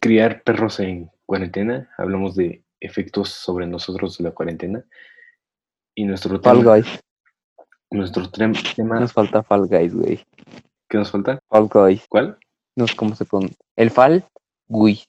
[0.00, 4.84] criar perros en cuarentena, hablamos de efectos sobre nosotros de la cuarentena
[5.94, 7.00] y nuestro Fall tema, Guys.
[7.92, 8.58] nuestro tema,
[8.98, 10.26] Nos falta Fall Guys, güey.
[10.92, 11.38] ¿Qué nos falta?
[11.48, 12.04] Fall Guys.
[12.06, 12.38] ¿Cuál?
[12.76, 13.56] No sé cómo se pronuncia.
[13.76, 14.22] El Fall
[14.68, 15.08] Guys.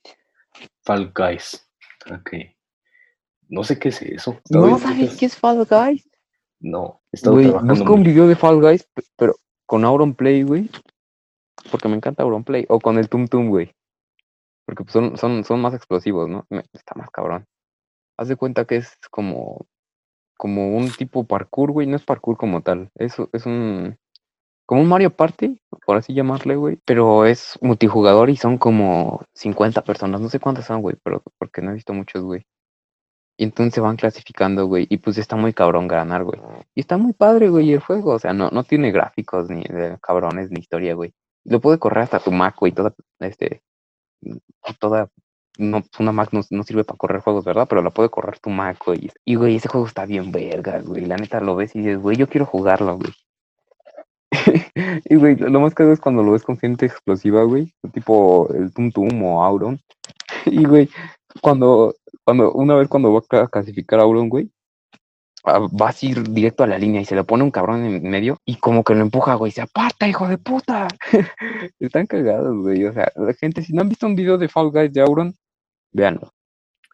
[0.85, 1.69] Fall Guys.
[2.09, 2.31] Ok.
[3.49, 4.39] No sé qué es eso.
[4.49, 6.09] ¿No sabes qué es Fall Guys?
[6.61, 10.43] No, he estado Güey, trabajando busca un video de Fall Guys, pero con Auron Play,
[10.43, 10.69] güey.
[11.69, 12.65] Porque me encanta Auron Play.
[12.69, 13.73] O con el Tum Tum, güey.
[14.65, 16.47] Porque pues, son, son, son más explosivos, ¿no?
[16.71, 17.45] Está más cabrón.
[18.17, 19.65] Haz de cuenta que es como,
[20.37, 21.87] como un tipo parkour, güey.
[21.87, 22.89] No es parkour como tal.
[22.95, 23.97] Es, es un.
[24.65, 26.79] Como un Mario Party, por así llamarle, güey.
[26.85, 30.21] Pero es multijugador y son como 50 personas.
[30.21, 32.45] No sé cuántas son, güey, pero porque no he visto muchos, güey.
[33.37, 34.85] Y entonces van clasificando, güey.
[34.89, 36.39] Y pues está muy cabrón ganar, güey.
[36.75, 38.11] Y está muy padre, güey, el juego.
[38.13, 41.13] O sea, no, no tiene gráficos ni de cabrones ni historia, güey.
[41.45, 42.71] Lo puede correr hasta tu Mac, güey.
[42.73, 43.63] Toda, este,
[44.79, 45.09] toda,
[45.57, 47.67] no, una Mac no, no sirve para correr juegos, ¿verdad?
[47.67, 49.09] Pero la puede correr tu Mac, güey.
[49.25, 51.05] Y, güey, ese juego está bien verga, güey.
[51.05, 53.11] La neta lo ves y dices, güey, yo quiero jugarlo, güey.
[55.05, 57.73] y, güey, lo más caro es cuando lo ves con gente explosiva, güey.
[57.93, 59.79] Tipo el Tum Tum o Auron.
[60.45, 60.89] y, güey,
[61.41, 64.49] cuando, cuando, una vez cuando va a ca- clasificar a Auron, güey,
[65.45, 68.09] ah, vas a ir directo a la línea y se le pone un cabrón en
[68.09, 70.87] medio y como que lo empuja, güey, se aparta, hijo de puta.
[71.79, 72.85] Están cagados, güey.
[72.85, 75.35] O sea, la gente, si no han visto un video de Fall Guys de Auron,
[75.91, 76.31] véanlo.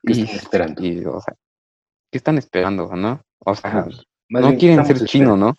[0.04, 0.86] ¿Qué Y- están esperando?
[0.86, 1.36] y, o sea,
[2.12, 3.22] ¿qué están esperando, no?
[3.46, 3.86] O sea.
[4.32, 5.56] Más no bien, ¿qué quieren ser chino, ¿no?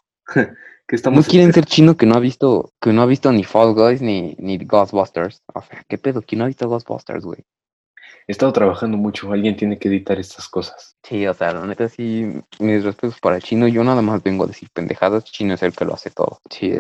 [0.91, 3.75] ¿Qué No quieren ser chino que no ha visto, que no ha visto ni Fall
[3.75, 5.41] Guys ni, ni Ghostbusters.
[5.55, 6.21] O sea, ¿qué pedo?
[6.21, 7.45] ¿Quién no ha visto Ghostbusters, güey?
[8.27, 10.97] He estado trabajando mucho, alguien tiene que editar estas cosas.
[11.05, 14.43] Sí, o sea, la neta sí, mis respetos para el chino, yo nada más vengo
[14.43, 16.41] a decir pendejadas, chino es el que lo hace todo.
[16.51, 16.73] Sí,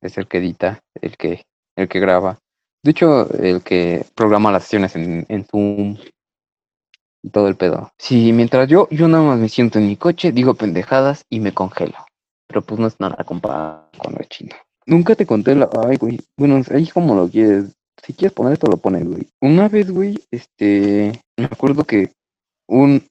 [0.00, 1.44] es el que edita, el que,
[1.76, 2.38] el que graba.
[2.82, 5.98] De hecho, el que programa las sesiones en, en Zoom
[7.22, 7.92] y todo el pedo.
[7.96, 11.54] Sí, mientras yo, yo nada más me siento en mi coche, digo pendejadas y me
[11.54, 11.94] congelo.
[12.52, 14.54] Pero pues no es nada comparado con el chino.
[14.84, 15.70] Nunca te conté la.
[15.88, 16.20] Ay, güey.
[16.36, 17.74] Bueno, ahí como lo quieres.
[18.02, 19.26] Si quieres poner esto, lo pones, güey.
[19.40, 21.18] Una vez, güey, este.
[21.38, 22.12] Me acuerdo que
[22.68, 23.06] un.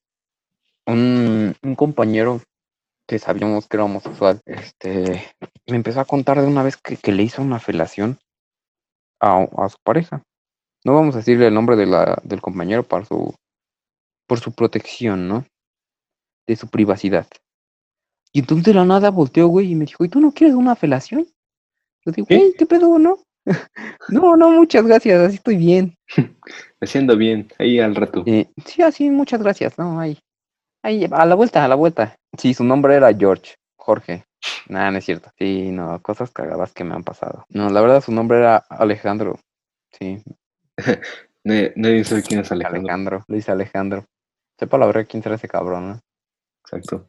[0.85, 2.41] Un, compañero
[3.07, 5.23] que sabíamos que era homosexual, este.
[5.67, 8.19] Me empezó a contar de una vez que, que le hizo una felación
[9.19, 10.21] a, a su pareja.
[10.83, 13.33] No vamos a decirle el nombre de la, del compañero para su,
[14.27, 15.45] por su protección, ¿no?
[16.47, 17.27] De su privacidad.
[18.33, 20.75] Y entonces de la nada volteó, güey, y me dijo, ¿y tú no quieres una
[20.75, 21.27] felación?
[22.05, 23.19] Yo digo, güey, ¿qué pedo, no?
[24.09, 25.97] no, no, muchas gracias, así estoy bien.
[26.81, 28.23] Haciendo bien, ahí al rato.
[28.25, 30.17] Eh, sí, así, muchas gracias, no, ahí.
[30.83, 32.15] Ahí, a la vuelta, a la vuelta.
[32.37, 34.23] Sí, su nombre era George, Jorge.
[34.67, 35.29] Nah, no es cierto.
[35.37, 37.45] Sí, no, cosas cagadas que me han pasado.
[37.49, 39.39] No, la verdad su nombre era Alejandro.
[39.91, 40.23] Sí,
[41.43, 42.79] Nadie, nadie sabe quién es Alejandro.
[42.79, 43.25] Alejandro.
[43.27, 44.05] Luis Alejandro.
[44.59, 45.99] Sepa la verdad quién será ese cabrón, ¿no?
[46.63, 47.07] Exacto.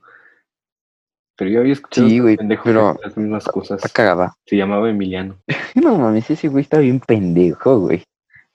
[1.42, 3.78] Pero yo había escuchado Sí, güey, pendejo pero las mismas cosas.
[3.78, 4.36] Está cagada.
[4.46, 5.34] Se llamaba Emiliano.
[5.74, 8.04] No mames, ese güey está bien pendejo, güey.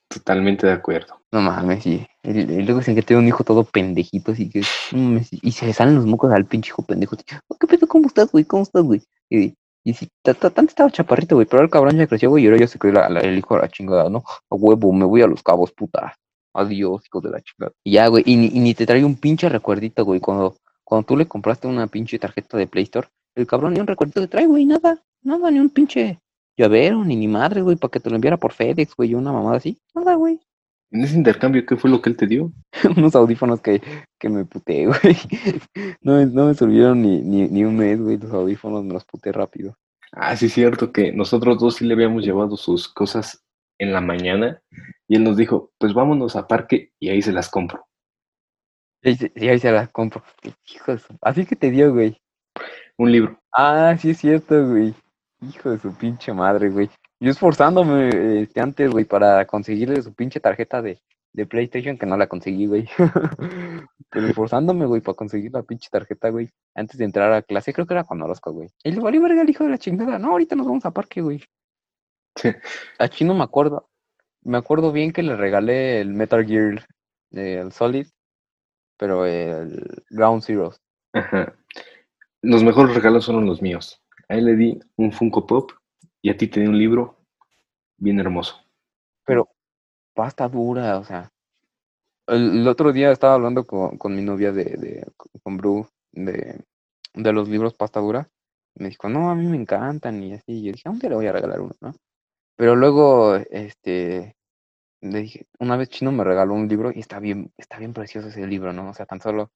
[0.08, 1.20] Totalmente de acuerdo.
[1.34, 2.08] No mames, sí.
[2.24, 4.62] Y, luego dicen que tiene un hijo todo pendejito, así que.
[4.94, 7.18] no y se le salen los mocos al pinche hijo pendejo.
[7.50, 7.88] "Oh, ¿Qué pedo?
[7.88, 8.46] ¿Cómo estás, güey?
[8.46, 9.02] ¿Cómo estás, güey?
[9.30, 12.60] Y, y ta- tanto estaba chaparrito, güey, pero el cabrón ya creció, güey, y ahora
[12.60, 14.24] ya se cree la- la- el hijo de la chingada, ¿no?
[14.50, 16.16] A huevo, me voy a los cabos, puta.
[16.54, 17.74] Adiós, hijos de la chingada.
[17.84, 20.56] Y ya, güey, y, ni- y ni te trae un pinche recuerdito, güey, cuando,
[20.88, 24.22] cuando tú le compraste una pinche tarjeta de Play Store, el cabrón ni un recuerdito
[24.22, 26.20] te trae, güey, nada, nada, ni un pinche
[26.58, 29.58] llavero, ni ni madre, güey, para que te lo enviara por FedEx, güey, una mamada
[29.58, 29.78] así.
[29.94, 30.40] Nada, güey.
[30.92, 32.54] En ese intercambio, ¿qué fue lo que él te dio?
[32.98, 33.82] unos audífonos que,
[34.18, 35.18] que me puté, güey.
[36.02, 39.04] No, me- no me sirvieron ni, ni, ni un mes, güey, los audífonos me los
[39.04, 39.76] puté rápido.
[40.14, 43.44] Ah, sí, es cierto que nosotros dos sí le habíamos llevado sus cosas
[43.78, 44.62] en la mañana
[45.10, 47.86] y él nos dijo, pues vámonos a parque y ahí se las compro.
[49.02, 50.24] Y ahí se, y ahí se las compro.
[50.74, 52.20] Hijo su- Así que te dio, güey.
[52.98, 53.40] Un libro.
[53.52, 54.94] Ah, sí es cierto, güey.
[55.42, 56.90] Hijo de su pinche madre, güey.
[57.20, 61.00] Yo esforzándome este, antes, güey, para conseguirle su pinche tarjeta de,
[61.34, 62.88] de PlayStation, que no la conseguí, güey.
[64.10, 66.50] Pero esforzándome, güey, para conseguir la pinche tarjeta, güey.
[66.76, 68.70] Antes de entrar a clase, creo que era con Orozco, güey.
[68.84, 70.18] Y le valió verga el hijo de la chingada.
[70.18, 71.44] No, ahorita nos vamos a parque, güey.
[73.00, 73.90] A Chino me acuerdo.
[74.44, 76.86] Me acuerdo bien que le regalé el Metal Gear,
[77.32, 78.08] eh, el Solid,
[78.98, 80.82] pero el Ground Zeroes.
[81.14, 81.54] Ajá.
[82.42, 84.02] Los mejores regalos fueron los míos.
[84.30, 85.72] A él le di un Funko Pop
[86.22, 87.18] y a ti te di un libro
[87.98, 88.58] bien hermoso.
[89.26, 89.50] Pero
[90.14, 91.32] pasta dura, o sea.
[92.28, 95.08] El, el otro día estaba hablando con, con mi novia de, de
[95.42, 96.62] con Bru de,
[97.14, 98.28] de los libros pasta dura.
[98.76, 100.44] Me dijo, no, a mí me encantan y así.
[100.48, 101.96] Y yo dije, a un día le voy a regalar uno, ¿no?
[102.56, 104.37] Pero luego, este,
[105.02, 108.28] le dije, una vez Chino me regaló un libro y está bien, está bien precioso
[108.30, 108.90] ese libro, ¿no?
[108.90, 109.52] O sea, tan solo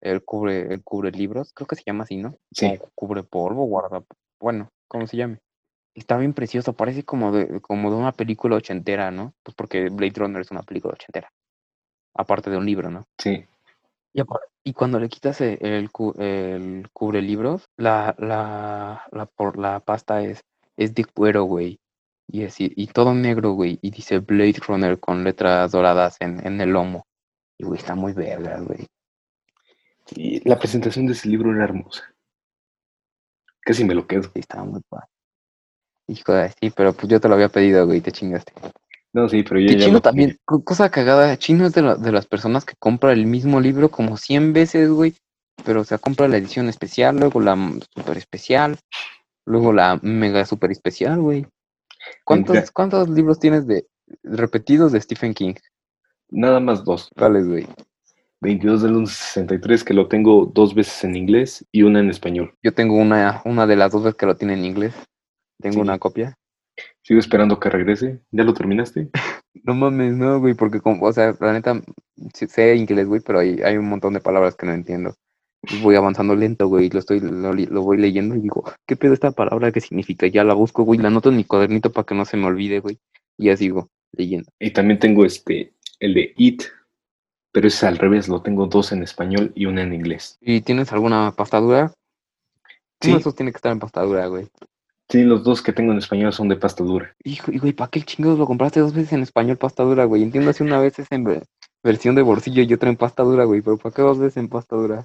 [0.00, 2.36] el cubre, el cubre libros, creo que se llama así, ¿no?
[2.52, 2.78] Sí.
[2.94, 4.02] Cubre polvo, guarda,
[4.40, 5.38] bueno, ¿cómo se llame?
[5.94, 9.32] Está bien precioso, parece como de, como de una película ochentera, ¿no?
[9.42, 11.30] Pues porque Blade Runner es una película ochentera.
[12.14, 13.04] Aparte de un libro, ¿no?
[13.18, 13.44] Sí.
[14.62, 19.80] Y, cuando le quitas e- el, cu- el cubre libros, la, la, la, por, la
[19.80, 20.44] pasta es,
[20.76, 21.78] es de cuero, güey.
[22.28, 23.78] Y, así, y todo negro, güey.
[23.82, 27.06] Y dice Blade Runner con letras doradas en, en el lomo.
[27.58, 28.86] Y, güey, está muy verga, güey.
[30.10, 32.02] Y la presentación de ese libro era hermosa.
[33.60, 34.24] Casi me lo quedo.
[34.24, 35.06] Sí, estaba muy padre.
[36.06, 38.52] Hijo de sí, pero pues yo te lo había pedido, güey, te chingaste.
[39.14, 41.94] No, sí, pero yo Que ya Chino también, co- cosa cagada, Chino es de, la-
[41.94, 45.14] de las personas que compra el mismo libro como 100 veces, güey.
[45.64, 47.56] Pero o sea, compra la edición especial, luego la
[47.94, 48.78] super especial,
[49.46, 51.46] luego la mega super especial, güey.
[52.24, 52.70] ¿Cuántos.
[52.70, 53.86] ¿Cuántos libros tienes de
[54.22, 55.54] repetidos de Stephen King?
[56.30, 57.10] Nada más dos.
[57.16, 57.66] ¿Cuáles, güey?
[58.40, 62.54] 22 del 1163 que lo tengo dos veces en inglés y una en español.
[62.62, 64.94] Yo tengo una, una de las dos veces que lo tiene en inglés.
[65.60, 65.80] Tengo Sí.
[65.80, 66.36] una copia.
[67.02, 68.20] Sigo esperando que regrese.
[68.30, 69.10] ¿Ya lo terminaste?
[69.62, 71.80] No mames, no, güey, porque, como, o sea, la neta,
[72.34, 75.14] sé inglés, güey, pero hay, hay un montón de palabras que no entiendo.
[75.70, 79.30] Y voy avanzando lento, güey, lo estoy, lo, voy leyendo y digo, ¿qué pedo esta
[79.32, 79.72] palabra?
[79.72, 80.26] ¿Qué significa?
[80.26, 82.80] Ya la busco, güey, la anoto en mi cuadernito para que no se me olvide,
[82.80, 82.98] güey.
[83.38, 84.50] Y ya sigo leyendo.
[84.58, 86.62] Y también tengo este, el de It,
[87.52, 90.38] pero es al revés, lo tengo dos en español y una en inglés.
[90.40, 91.92] ¿Y tienes alguna pastadura?
[93.00, 93.08] Sí.
[93.08, 94.46] Uno de esos tiene que estar en pastadura, güey.
[95.10, 97.14] Sí, los dos que tengo en español son de pasta dura.
[97.24, 100.22] Hijo, y güey, ¿para qué chingados lo compraste dos veces en español pastadura, güey?
[100.22, 101.42] Entiendo si una vez es en ve-
[101.82, 105.04] versión de bolsillo y otra en pastadura, güey, pero ¿para qué dos veces en pastadura?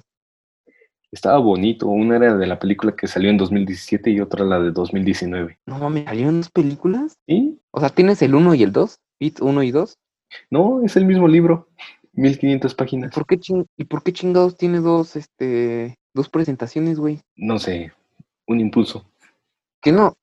[1.12, 4.70] Estaba bonito, una era de la película que salió en 2017 y otra la de
[4.70, 5.58] 2019.
[5.66, 7.18] No mames, ¿salieron dos películas?
[7.26, 7.58] ¿Sí?
[7.72, 8.98] O sea, ¿tienes el 1 y el 2?
[9.18, 9.98] ¿It 1 y 2?
[10.50, 11.68] No, es el mismo libro,
[12.12, 13.12] 1500 ¿Y páginas.
[13.14, 17.20] por qué, ching- ¿Y por qué chingados tiene dos, este, dos presentaciones, güey?
[17.36, 17.92] No sé,
[18.46, 19.04] un impulso.
[19.82, 20.16] ¿Qué no?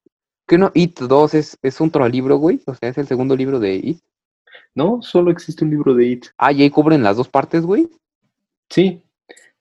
[0.47, 0.71] ¿Qué no?
[0.73, 2.61] It 2 es, es un libro, güey.
[2.65, 3.99] O sea, es el segundo libro de It.
[4.73, 6.25] No, solo existe un libro de It.
[6.38, 7.89] Ah, y ahí cubren las dos partes, güey.
[8.69, 9.01] Sí,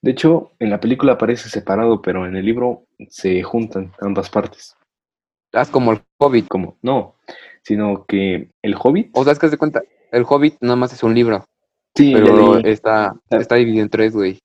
[0.07, 4.77] de hecho, en la película aparece separado, pero en el libro se juntan ambas partes.
[5.53, 6.47] Haz como el Hobbit.
[6.47, 7.17] Como, no,
[7.65, 9.11] sino que el Hobbit.
[9.15, 9.83] O sea, es que se cuenta,
[10.13, 11.45] el Hobbit nada más es un libro,
[11.97, 13.37] sí, pero está, Ah.
[13.41, 14.39] está dividido en tres, güey.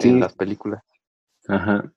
[0.00, 0.08] Sí.
[0.08, 0.82] En las películas.
[1.46, 1.92] Ajá.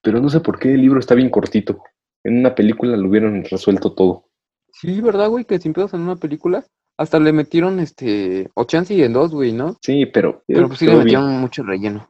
[0.00, 1.82] Pero no sé por qué el libro está bien cortito.
[2.22, 4.28] En una película lo hubieran resuelto todo.
[4.70, 5.44] Sí, ¿verdad, güey?
[5.46, 6.64] Que sin pedos en una película.
[6.96, 9.76] Hasta le metieron, este, o chance y en dos, güey, ¿no?
[9.82, 10.44] Sí, pero.
[10.46, 11.18] Pero pues sí le quedó bien.
[11.18, 12.08] metieron mucho relleno.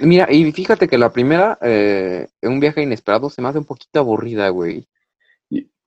[0.00, 3.98] Mira, y fíjate que la primera, eh, un viaje inesperado, se me hace un poquito
[4.00, 4.86] aburrida, güey.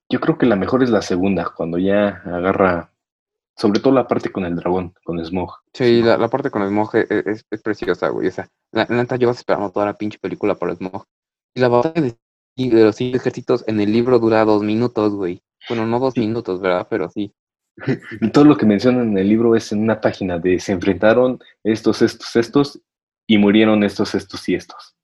[0.09, 2.91] Yo creo que la mejor es la segunda, cuando ya agarra,
[3.57, 5.59] sobre todo la parte con el dragón, con Smog.
[5.73, 8.27] Sí, la, la parte con Smog es, es- es preciosa, güey.
[8.27, 11.05] O sea, la, neta llevas esperando toda la pinche película por el Smog.
[11.55, 12.17] Y la batalla de,
[12.57, 15.41] de los cinco ejércitos en el libro dura dos minutos, güey.
[15.69, 16.87] Bueno, no dos minutos, ¿verdad?
[16.89, 17.33] Pero sí.
[18.21, 21.39] Y todo lo que mencionan en el libro es en una página de se enfrentaron
[21.63, 22.81] estos, estos, estos,
[23.27, 24.95] y murieron estos, estos y estos.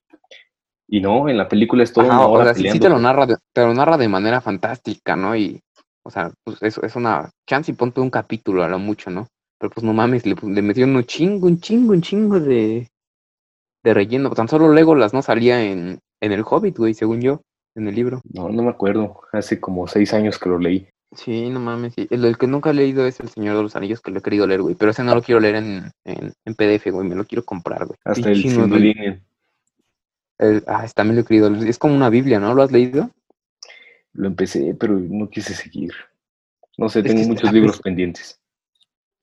[0.89, 2.87] Y no, en la película es toda Ajá, una o sea, sí, sí peleando.
[2.87, 5.35] te lo narra, de, te lo narra de manera fantástica, ¿no?
[5.35, 5.61] Y,
[6.03, 9.27] o sea, pues eso es una chance y ponte un capítulo a lo mucho, ¿no?
[9.59, 12.89] Pero pues no mames, le, le metieron un chingo, un chingo, un chingo de,
[13.83, 14.29] de relleno.
[14.31, 17.41] Tan solo Legolas no salía en, en el Hobbit, güey, según yo,
[17.75, 18.21] en el libro.
[18.31, 19.21] No, no me acuerdo.
[19.33, 20.87] Hace como seis años que lo leí.
[21.15, 22.07] Sí, no mames, sí.
[22.09, 24.21] El, el que nunca he leído es El Señor de los Anillos, que lo he
[24.21, 24.75] querido leer, güey.
[24.75, 27.85] Pero ese no lo quiero leer en, en, en PDF, güey, me lo quiero comprar,
[27.85, 27.97] güey.
[28.03, 28.41] Hasta el
[30.39, 31.67] el- Ah, también lo he querido leer.
[31.67, 32.53] Es como una Biblia, ¿no?
[32.53, 33.09] ¿Lo has leído?
[34.13, 35.93] Lo empecé, pero no quise seguir.
[36.77, 38.39] No sé, Es tengo muchos está libros pendientes.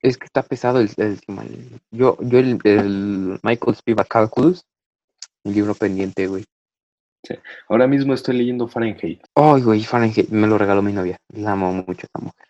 [0.01, 1.19] Es que está pesado el, el.
[1.91, 4.65] Yo, yo el, el Michael Spivak Calculus,
[5.43, 6.43] el libro pendiente, güey.
[7.69, 9.21] Ahora mismo estoy leyendo Fahrenheit.
[9.35, 11.17] Ay, güey, Fahrenheit, me lo regaló mi novia.
[11.29, 12.47] La amo mucho esa mujer.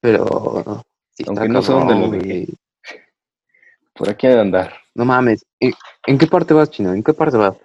[0.00, 0.84] Pero...
[1.12, 2.48] sí Aunque no sé dónde lo güey.
[3.94, 4.72] Por aquí ha de andar.
[4.94, 5.44] No mames.
[5.60, 5.72] ¿En,
[6.06, 6.92] en qué parte vas, Chino?
[6.92, 7.56] ¿En qué parte vas?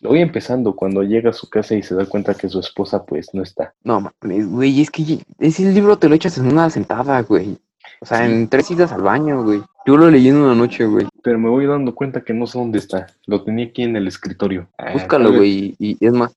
[0.00, 3.04] Lo voy empezando cuando llega a su casa y se da cuenta que su esposa
[3.04, 3.72] pues no está.
[3.82, 7.56] No mames, güey, es que ese libro te lo echas en una sentada, güey.
[8.00, 8.24] O sea, Sí.
[8.24, 9.62] en tres idas al baño, güey.
[9.86, 11.06] Yo lo leí en una noche, güey.
[11.22, 13.06] Pero me voy dando cuenta que no sé dónde está.
[13.26, 14.68] Lo tenía aquí en el escritorio.
[14.78, 15.76] Ah, Búscalo, güey.
[15.78, 16.34] Y, y es más.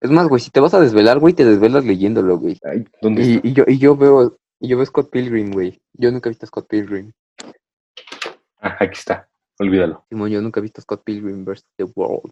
[0.00, 2.56] Es más, güey, si te vas a desvelar, güey, te desvelas leyéndolo, güey.
[2.62, 3.48] Ay, ¿dónde Y, está?
[3.48, 5.80] y yo, y yo veo, y yo veo Scott Pilgrim, güey.
[5.94, 7.10] Yo nunca he visto a Scott Pilgrim.
[8.60, 9.28] Ah, aquí está.
[9.58, 10.04] Olvídalo.
[10.08, 11.64] Simón, yo nunca he visto Scott Pilgrim vs.
[11.76, 12.30] The World.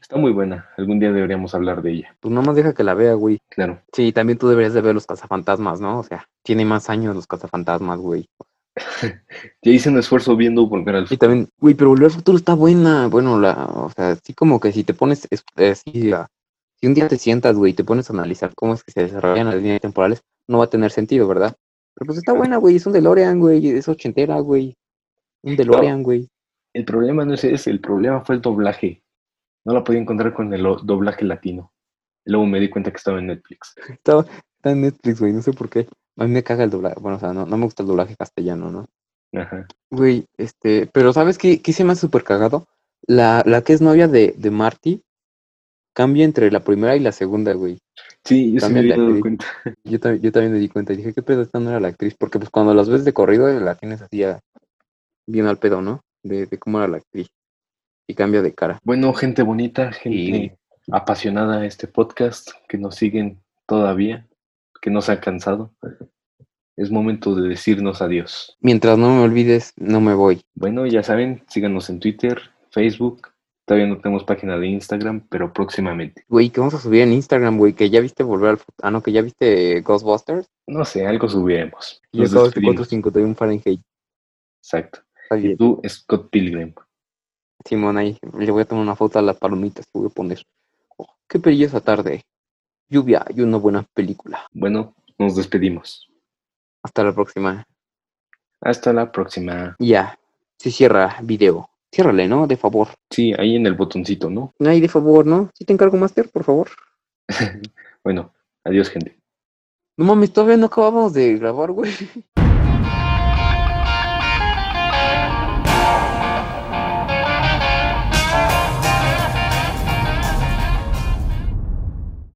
[0.00, 0.68] Está muy buena.
[0.76, 2.16] Algún día deberíamos hablar de ella.
[2.20, 3.40] Pues nomás deja que la vea, güey.
[3.48, 3.82] Claro.
[3.92, 5.98] Sí, también tú deberías de ver los cazafantasmas, ¿no?
[5.98, 8.28] O sea, tiene más años los cazafantasmas, güey.
[9.62, 12.54] Ya hice un esfuerzo viendo volver al Y también, güey, pero Volver al Futuro está
[12.54, 13.08] buena.
[13.08, 16.28] Bueno, la, o sea, sí como que si te pones, es, es- la-
[16.78, 19.02] si un día te sientas, güey, y te pones a analizar cómo es que se
[19.04, 21.56] desarrollan las líneas temporales, no va a tener sentido, ¿verdad?
[21.94, 24.76] Pero pues está buena, güey, es un DeLorean, güey, es ochentera, güey.
[25.42, 26.28] Un DeLorean, güey.
[26.74, 29.02] El problema no es ese, el problema fue el doblaje.
[29.64, 31.72] No la podía encontrar con el doblaje latino.
[32.26, 33.74] Luego me di cuenta que estaba en Netflix.
[33.88, 34.26] Está,
[34.66, 35.86] está en Netflix, güey, no sé por qué.
[36.16, 38.16] A mí me caga el doblaje, bueno, o sea, no, no me gusta el doblaje
[38.16, 38.86] castellano, ¿no?
[39.38, 39.66] Ajá.
[39.90, 42.66] Güey, este, pero ¿sabes qué, qué se me hace súper cagado?
[43.06, 45.02] La, la que es novia de, de Marty
[45.94, 47.78] cambia entre la primera y la segunda, güey.
[48.24, 49.46] Sí, yo sí me También había dado cuenta.
[49.84, 51.88] Yo, también yo también me di cuenta y dije, ¿qué pedo esta no era la
[51.88, 52.14] actriz?
[52.18, 54.40] Porque pues cuando las ves de corrido la tienes así ya
[55.26, 56.00] bien al pedo, ¿no?
[56.24, 57.28] De, de cómo era la actriz.
[58.08, 58.80] Y cambia de cara.
[58.82, 60.52] Bueno, gente bonita, gente Y-
[60.90, 64.26] apasionada a este podcast, que nos siguen todavía,
[64.80, 65.72] que no se han cansado.
[66.76, 68.56] Es momento de decirnos adiós.
[68.60, 70.42] Mientras no me olvides, no me voy.
[70.54, 72.38] Bueno, ya saben, síganos en Twitter,
[72.70, 73.28] Facebook.
[73.64, 76.24] Todavía no tenemos página de Instagram, pero próximamente.
[76.28, 78.76] Güey, que vamos a subir en Instagram, güey, que ya viste volver al futuro.
[78.82, 80.48] Ah, no, que ya viste Ghostbusters.
[80.68, 82.00] No sé, algo subiremos.
[82.12, 82.76] Y Nos acabo de despedimos.
[82.76, 83.80] 451 Fahrenheit.
[84.62, 85.00] Exacto.
[85.36, 86.74] Y tú, Scott Pilgrim.
[87.64, 90.42] Simón, ahí le voy a tomar una foto a las palomitas que voy a poner.
[90.96, 92.24] Oh, qué belleza tarde.
[92.88, 94.46] Lluvia y una buena película.
[94.52, 96.08] Bueno, nos despedimos.
[96.82, 97.66] Hasta la próxima.
[98.60, 99.76] Hasta la próxima.
[99.78, 100.18] Ya,
[100.58, 101.68] se cierra video.
[101.92, 102.46] Ciérrale, ¿no?
[102.46, 102.88] De favor.
[103.10, 104.52] Sí, ahí en el botoncito, ¿no?
[104.60, 105.50] Ay, de favor, ¿no?
[105.54, 106.68] Si te encargo, Master, por favor.
[108.04, 108.32] Bueno,
[108.62, 109.18] adiós, gente.
[109.96, 111.90] No mames, todavía no acabamos de grabar, güey.